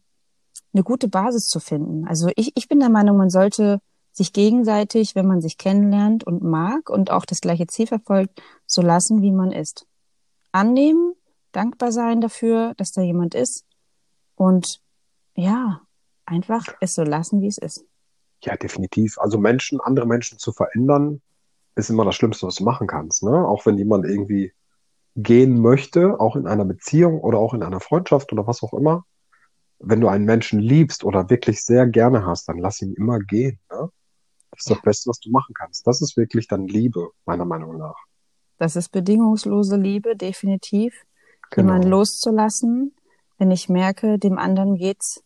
eine 0.73 0.83
gute 0.83 1.09
Basis 1.09 1.49
zu 1.49 1.61
finden. 1.61 2.07
Also 2.07 2.31
ich, 2.37 2.53
ich 2.55 2.69
bin 2.69 2.81
der 2.81 2.89
Meinung, 2.89 3.17
man 3.17 3.31
sollte 3.31 3.81
sich 4.13 4.33
gegenseitig, 4.33 5.15
wenn 5.15 5.27
man 5.27 5.41
sich 5.41 5.59
kennenlernt 5.59 6.25
und 6.25 6.43
mag 6.43 6.89
und 6.89 7.11
auch 7.11 7.27
das 7.27 7.41
gleiche 7.41 7.67
Ziel 7.67 7.87
verfolgt, 7.87 8.41
so 8.67 8.81
lassen, 8.83 9.23
wie 9.23 9.33
man 9.33 9.53
ist. 9.53 9.87
Annehmen, 10.53 11.15
dankbar 11.53 11.93
sein 11.93 12.21
dafür, 12.21 12.73
dass 12.77 12.93
da 12.93 13.03
jemand 13.03 13.35
ist 13.35 13.65
und 14.35 14.81
ja, 15.35 15.83
einfach 16.25 16.67
es 16.81 16.95
so 16.95 17.03
lassen, 17.03 17.43
wie 17.43 17.49
es 17.49 17.59
ist. 17.59 17.85
Ja, 18.43 18.57
definitiv. 18.57 19.19
Also 19.19 19.39
Menschen, 19.39 19.81
andere 19.81 20.07
Menschen 20.07 20.39
zu 20.39 20.53
verändern, 20.53 21.21
ist 21.75 21.91
immer 21.91 22.05
das 22.05 22.15
Schlimmste, 22.15 22.47
was 22.47 22.57
du 22.57 22.65
machen 22.65 22.87
kannst, 22.87 23.23
ne? 23.23 23.47
Auch 23.47 23.67
wenn 23.67 23.77
jemand 23.77 24.07
irgendwie 24.07 24.53
gehen 25.15 25.61
möchte, 25.61 26.21
auch 26.21 26.37
in 26.37 26.47
einer 26.47 26.65
Beziehung 26.65 27.21
oder 27.21 27.39
auch 27.39 27.55
in 27.55 27.63
einer 27.63 27.81
Freundschaft 27.81 28.33
oder 28.33 28.47
was 28.47 28.63
auch 28.63 28.73
immer. 28.73 29.05
Wenn 29.79 30.01
du 30.01 30.09
einen 30.09 30.25
Menschen 30.25 30.59
liebst 30.61 31.05
oder 31.05 31.29
wirklich 31.31 31.63
sehr 31.63 31.87
gerne 31.87 32.25
hast, 32.27 32.49
dann 32.49 32.59
lass 32.59 32.81
ihn 32.83 32.95
immer 32.95 33.19
gehen, 33.19 33.59
ne? 33.71 33.91
Das 34.53 34.61
ist 34.61 34.71
das 34.71 34.81
Beste, 34.83 35.11
was 35.11 35.21
du 35.21 35.31
machen 35.31 35.55
kannst. 35.55 35.87
Das 35.87 36.01
ist 36.01 36.17
wirklich 36.17 36.49
dann 36.49 36.67
Liebe, 36.67 37.11
meiner 37.27 37.45
Meinung 37.45 37.77
nach. 37.77 37.97
das 38.59 38.75
ist 38.75 38.89
bedingungslose 38.91 39.77
Liebe, 39.77 40.17
definitiv. 40.17 40.95
Jemanden 41.55 41.83
Genau. 41.83 41.99
loszulassen, 41.99 42.95
wenn 43.37 43.51
ich 43.51 43.69
merke, 43.69 44.19
dem 44.19 44.39
anderen 44.39 44.77
geht's 44.77 45.23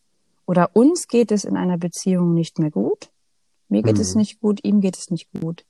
oder 0.47 0.75
uns 0.75 1.07
geht 1.07 1.31
es 1.31 1.45
in 1.45 1.57
einer 1.57 1.79
Beziehung 1.79 2.35
nicht 2.35 2.59
mehr 2.59 2.73
gut. 2.73 3.11
Mir 3.69 3.83
geht 3.83 4.01
es 4.01 4.15
Mhm. 4.15 4.21
nicht 4.21 4.41
gut, 4.41 4.65
ihm 4.65 4.81
geht 4.81 4.97
es 4.99 5.11
nicht 5.11 5.29
gut. 5.41 5.65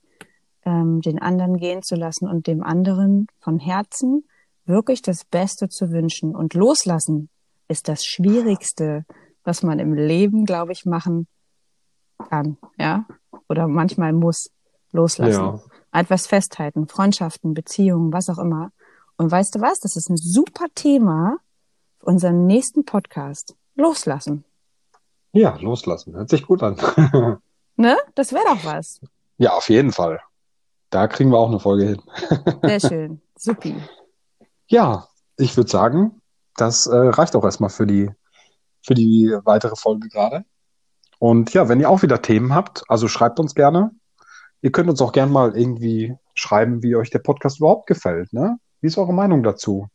Ähm, 0.65 1.01
den 1.01 1.19
anderen 1.19 1.57
gehen 1.57 1.83
zu 1.83 1.93
lassen 1.95 2.27
und 2.27 2.47
dem 2.47 2.63
anderen 2.63 3.27
von 3.39 3.59
Herzen 3.59 4.25
wirklich 4.65 5.03
das 5.03 5.23
Beste 5.23 5.69
zu 5.69 5.91
wünschen. 5.91 6.35
Und 6.35 6.55
loslassen 6.55 7.29
ist 7.71 7.87
das 7.87 8.05
Schwierigste, 8.05 9.05
was 9.43 9.63
man 9.63 9.79
im 9.79 9.93
Leben, 9.93 10.45
glaube 10.45 10.71
ich, 10.73 10.85
machen 10.85 11.27
kann, 12.29 12.57
ja? 12.77 13.05
Oder 13.49 13.67
manchmal 13.67 14.13
muss 14.13 14.51
loslassen. 14.91 15.31
Ja, 15.41 15.59
Etwas 15.99 16.27
festhalten, 16.27 16.87
Freundschaften, 16.87 17.53
Beziehungen, 17.53 18.13
was 18.13 18.29
auch 18.29 18.37
immer. 18.37 18.71
Und 19.17 19.31
weißt 19.31 19.55
du 19.55 19.61
was? 19.61 19.79
Das 19.79 19.95
ist 19.95 20.09
ein 20.09 20.17
super 20.17 20.65
Thema 20.75 21.37
für 21.99 22.05
unseren 22.07 22.45
nächsten 22.45 22.85
Podcast. 22.85 23.55
Loslassen. 23.75 24.43
ja, 25.31 25.55
loslassen. 25.57 26.13
Hört 26.15 26.29
sich 26.29 26.45
gut 26.45 26.61
an. 26.61 26.77
Ne? 27.77 27.97
Das 28.15 28.31
wäre 28.33 28.43
doch 28.45 28.63
was. 28.65 28.99
Ja, 29.37 29.53
auf 29.53 29.69
jeden 29.69 29.91
Fall. 29.91 30.19
Da 30.91 31.07
kriegen 31.07 31.31
wir 31.31 31.37
auch 31.39 31.47
eine 31.47 31.59
Folge 31.59 31.85
hin. 31.85 32.01
Sehr 32.61 32.79
schön. 32.89 33.21
Supi. 33.35 33.75
Ja, 34.67 35.07
ich 35.37 35.55
würde 35.57 35.69
sagen, 35.69 36.20
das 36.61 36.85
äh, 36.85 36.95
reicht 36.95 37.35
auch 37.35 37.43
erstmal 37.43 37.69
für 37.69 37.87
die, 37.87 38.09
für 38.81 38.93
die 38.93 39.35
weitere 39.43 39.75
Folge 39.75 40.07
gerade. 40.09 40.45
Und 41.19 41.53
ja, 41.53 41.67
wenn 41.67 41.79
ihr 41.79 41.89
auch 41.89 42.01
wieder 42.03 42.21
Themen 42.21 42.53
habt, 42.53 42.83
also 42.87 43.07
schreibt 43.07 43.39
uns 43.39 43.55
gerne. 43.55 43.91
Ihr 44.61 44.71
könnt 44.71 44.89
uns 44.89 45.01
auch 45.01 45.11
gerne 45.11 45.31
mal 45.31 45.57
irgendwie 45.57 46.15
schreiben, 46.35 46.83
wie 46.83 46.95
euch 46.95 47.09
der 47.09 47.19
Podcast 47.19 47.59
überhaupt 47.59 47.87
gefällt, 47.87 48.31
ne? 48.31 48.57
Wie 48.79 48.87
ist 48.87 48.97
eure 48.97 49.13
Meinung 49.13 49.43
dazu? 49.43 49.87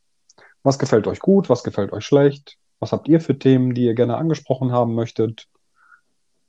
Was 0.62 0.78
gefällt 0.78 1.06
euch 1.06 1.20
gut? 1.20 1.48
Was 1.48 1.64
gefällt 1.64 1.92
euch 1.92 2.04
schlecht? 2.04 2.56
Was 2.80 2.92
habt 2.92 3.08
ihr 3.08 3.20
für 3.20 3.38
Themen, 3.38 3.74
die 3.74 3.84
ihr 3.84 3.94
gerne 3.94 4.16
angesprochen 4.16 4.72
haben 4.72 4.94
möchtet? 4.94 5.46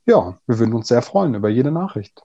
Ja, 0.06 0.38
wir 0.46 0.58
würden 0.58 0.74
uns 0.74 0.88
sehr 0.88 1.02
freuen 1.02 1.34
über 1.34 1.48
jede 1.48 1.70
Nachricht. 1.70 2.22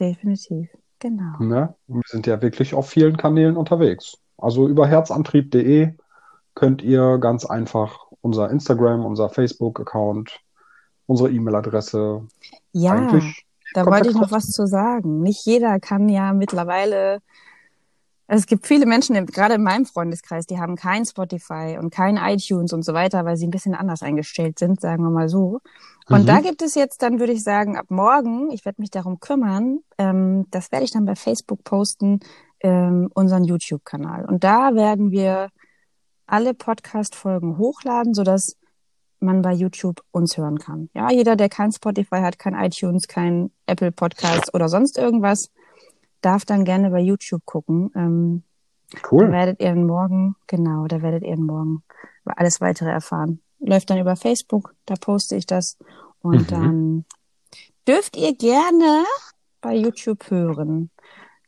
Definitiv. 0.00 0.68
Genau. 0.98 1.38
Ne? 1.38 1.74
Wir 1.86 2.02
sind 2.06 2.26
ja 2.26 2.40
wirklich 2.40 2.74
auf 2.74 2.88
vielen 2.88 3.16
Kanälen 3.16 3.56
unterwegs. 3.56 4.18
Also 4.38 4.68
über 4.68 4.86
herzantrieb.de 4.86 5.94
könnt 6.54 6.82
ihr 6.82 7.18
ganz 7.18 7.44
einfach 7.44 8.06
unser 8.20 8.50
Instagram, 8.50 9.04
unser 9.04 9.28
Facebook-Account, 9.30 10.40
unsere 11.06 11.30
E-Mail-Adresse 11.30 12.26
Ja, 12.72 12.92
eigentlich 12.92 13.46
da 13.72 13.86
wollte 13.86 14.08
ich 14.08 14.14
noch 14.14 14.30
was 14.30 14.50
zu 14.50 14.66
sagen. 14.66 15.20
Nicht 15.20 15.44
jeder 15.46 15.80
kann 15.80 16.08
ja 16.08 16.32
mittlerweile 16.32 17.20
Es 18.26 18.46
gibt 18.46 18.66
viele 18.66 18.86
Menschen, 18.86 19.26
gerade 19.26 19.54
in 19.54 19.62
meinem 19.62 19.84
Freundeskreis, 19.84 20.46
die 20.46 20.58
haben 20.58 20.76
kein 20.76 21.04
Spotify 21.04 21.76
und 21.78 21.90
kein 21.92 22.16
iTunes 22.16 22.72
und 22.72 22.82
so 22.82 22.94
weiter, 22.94 23.24
weil 23.26 23.36
sie 23.36 23.46
ein 23.46 23.50
bisschen 23.50 23.74
anders 23.74 24.02
eingestellt 24.02 24.58
sind, 24.58 24.80
sagen 24.80 25.02
wir 25.02 25.10
mal 25.10 25.28
so. 25.28 25.60
Und 26.10 26.22
Mhm. 26.22 26.26
da 26.28 26.40
gibt 26.40 26.62
es 26.62 26.74
jetzt 26.74 27.02
dann, 27.02 27.20
würde 27.20 27.34
ich 27.34 27.42
sagen, 27.44 27.76
ab 27.76 27.86
morgen, 27.90 28.50
ich 28.50 28.64
werde 28.64 28.80
mich 28.80 28.90
darum 28.90 29.20
kümmern, 29.20 29.80
ähm, 29.98 30.46
das 30.50 30.72
werde 30.72 30.84
ich 30.86 30.90
dann 30.92 31.04
bei 31.04 31.16
Facebook 31.16 31.64
posten, 31.64 32.20
ähm, 32.60 33.10
unseren 33.14 33.44
YouTube-Kanal. 33.44 34.24
Und 34.24 34.42
da 34.42 34.74
werden 34.74 35.10
wir 35.10 35.50
alle 36.26 36.54
Podcast-Folgen 36.54 37.58
hochladen, 37.58 38.14
sodass 38.14 38.56
man 39.20 39.42
bei 39.42 39.52
YouTube 39.52 40.02
uns 40.10 40.36
hören 40.36 40.58
kann. 40.58 40.90
Ja, 40.94 41.10
jeder, 41.10 41.36
der 41.36 41.48
kein 41.48 41.72
Spotify 41.72 42.16
hat, 42.20 42.38
kein 42.38 42.54
iTunes, 42.54 43.08
kein 43.08 43.50
Apple 43.66 43.92
Podcast 43.92 44.52
oder 44.54 44.68
sonst 44.68 44.98
irgendwas, 44.98 45.50
darf 46.20 46.44
dann 46.44 46.64
gerne 46.64 46.90
bei 46.90 47.00
YouTube 47.00 47.44
gucken. 47.46 47.90
Ähm, 47.94 48.42
da 48.92 48.98
Cool. 49.10 49.32
werdet 49.32 49.60
ihr 49.60 49.68
dann 49.68 49.86
morgen, 49.86 50.36
genau, 50.46 50.86
da 50.86 51.02
werdet 51.02 51.22
ihr 51.24 51.34
dann 51.36 51.46
morgen 51.46 51.82
alles 52.24 52.60
weitere 52.60 52.90
erfahren. 52.90 53.40
Läuft 53.60 53.90
dann 53.90 53.98
über 53.98 54.16
Facebook, 54.16 54.74
da 54.86 54.94
poste 54.94 55.36
ich 55.36 55.46
das. 55.46 55.78
Und 56.20 56.42
Mhm. 56.42 56.54
dann 56.54 57.04
dürft 57.88 58.16
ihr 58.16 58.34
gerne 58.36 59.04
bei 59.60 59.74
YouTube 59.74 60.30
hören. 60.30 60.90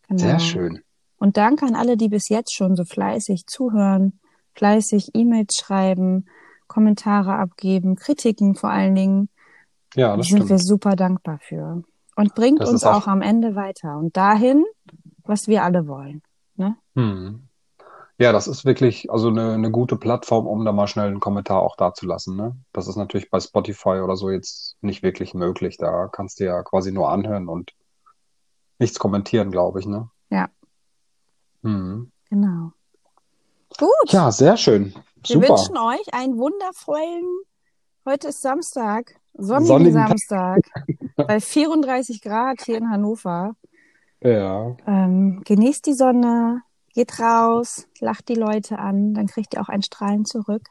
Sehr 0.09 0.29
Genau. 0.35 0.39
schön. 0.39 0.83
Und 1.19 1.37
danke 1.37 1.67
an 1.67 1.75
alle, 1.75 1.97
die 1.97 2.09
bis 2.09 2.29
jetzt 2.29 2.55
schon 2.55 2.77
so 2.77 2.85
fleißig 2.85 3.47
zuhören, 3.47 4.19
fleißig 4.57 5.11
E-Mails 5.15 5.55
schreiben, 5.57 6.27
Kommentare 6.67 7.35
abgeben, 7.37 7.97
Kritiken 7.97 8.55
vor 8.57 8.71
allen 8.71 8.95
Dingen. 8.95 9.29
Ja, 9.95 10.11
Da 10.11 10.17
das 10.19 10.27
sind 10.29 10.41
wir 10.41 10.59
stimmt. 10.59 10.67
super 10.67 10.97
dankbar 10.97 11.39
für. 11.41 11.83
Und 12.17 12.35
bringt 12.35 12.61
Das 12.61 12.71
uns 12.71 12.85
auch- 12.85 13.03
auch 13.03 13.07
am 13.07 13.23
Ende 13.23 13.55
weiter 13.55 13.97
und 13.99 14.17
dahin, 14.17 14.65
was 15.25 15.49
wir 15.49 15.63
alle 15.63 15.87
wollen. 15.87 16.23
Ne? 16.57 16.77
Mhm. 16.95 17.49
Ja, 18.19 18.33
das 18.33 18.49
ist 18.49 18.65
wirklich 18.65 19.11
also 19.11 19.29
eine, 19.29 19.53
eine 19.53 19.71
gute 19.71 19.97
Plattform, 19.97 20.47
um 20.47 20.65
da 20.65 20.73
mal 20.73 20.87
schnell 20.87 21.09
einen 21.09 21.21
Kommentar 21.21 21.61
auch 21.61 21.77
dazulassen, 21.77 22.35
ne? 22.35 22.57
Das 22.73 22.89
ist 22.89 22.97
natürlich 22.97 23.29
bei 23.31 23.39
Spotify 23.41 24.01
oder 24.03 24.17
so 24.17 24.31
jetzt 24.31 24.77
nicht 24.81 25.03
wirklich 25.03 25.35
möglich. 25.35 25.77
Da 25.77 26.09
kannst 26.11 26.41
du 26.41 26.45
ja 26.45 26.63
quasi 26.63 26.93
nur 26.93 27.11
anhören 27.11 27.47
und 27.47 27.73
nichts 28.79 28.99
kommentieren, 28.99 29.51
glaube 29.51 29.81
ich, 29.81 29.87
ne? 29.87 30.09
Ja, 30.31 30.49
Mhm. 31.61 32.11
genau. 32.31 32.73
Gut, 33.79 33.89
Ja, 34.13 34.31
sehr 34.31 34.57
schön. 34.57 34.95
wir 34.95 35.03
Super. 35.27 35.49
wünschen 35.49 35.77
euch 35.77 36.15
einen 36.15 36.39
wundervollen, 36.39 37.25
heute 38.07 38.29
ist 38.29 38.41
Samstag, 38.41 39.15
sonnigen 39.35 39.67
Sonnigen 39.67 39.95
Tag. 39.95 40.09
Samstag, 40.09 40.61
bei 41.17 41.41
34 41.41 42.23
Grad 42.23 42.63
hier 42.63 42.79
in 42.79 42.91
Hannover. 42.91 43.55
Ja. 44.23 44.77
Ähm, 44.87 45.43
genießt 45.45 45.85
die 45.87 45.93
Sonne, 45.95 46.63
geht 46.95 47.19
raus, 47.21 47.87
lacht 48.01 48.29
die 48.29 48.35
Leute 48.35 48.79
an, 48.79 49.15
dann 49.15 49.27
kriegt 49.27 49.55
ihr 49.55 49.61
auch 49.61 49.69
ein 49.69 49.83
Strahlen 49.83 50.25
zurück. 50.25 50.63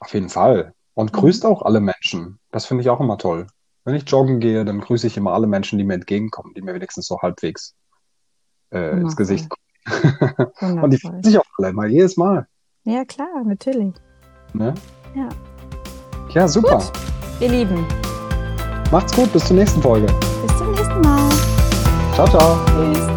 Auf 0.00 0.14
jeden 0.14 0.28
Fall. 0.28 0.72
Und 0.94 1.12
Mhm. 1.12 1.16
grüßt 1.18 1.44
auch 1.46 1.62
alle 1.62 1.80
Menschen. 1.80 2.38
Das 2.52 2.66
finde 2.66 2.82
ich 2.82 2.90
auch 2.90 3.00
immer 3.00 3.18
toll. 3.18 3.48
Wenn 3.84 3.94
ich 3.94 4.08
joggen 4.08 4.40
gehe, 4.40 4.64
dann 4.64 4.80
grüße 4.80 5.06
ich 5.06 5.16
immer 5.16 5.32
alle 5.32 5.46
Menschen, 5.46 5.78
die 5.78 5.84
mir 5.84 5.94
entgegenkommen, 5.94 6.54
die 6.54 6.62
mir 6.62 6.74
wenigstens 6.74 7.06
so 7.06 7.20
halbwegs 7.20 7.74
äh, 8.72 9.00
ins. 9.00 9.16
Gesicht 9.16 9.48
gucken. 9.48 9.64
Und 10.82 10.90
die 10.90 10.98
freuen 10.98 11.22
sich 11.22 11.38
auch 11.38 11.44
alle 11.58 11.68
immer, 11.68 11.86
jedes 11.86 12.16
Mal. 12.16 12.46
Ja, 12.84 13.04
klar, 13.04 13.42
natürlich. 13.44 13.94
Ne? 14.52 14.74
Ja. 15.14 15.28
Ja, 16.30 16.48
super. 16.48 16.76
Gut. 16.78 16.92
Ihr 17.40 17.48
Lieben, 17.48 17.84
Macht's 18.92 19.14
gut, 19.14 19.32
bis 19.32 19.44
zur 19.44 19.56
nächsten 19.56 19.82
Folge. 19.82 20.06
bis 20.46 20.56
zum 20.58 20.70
nächsten 20.70 21.00
Mal. 21.00 21.28
Ciao, 22.14 22.28
ciao. 22.28 22.56
Tschüss. 22.66 23.15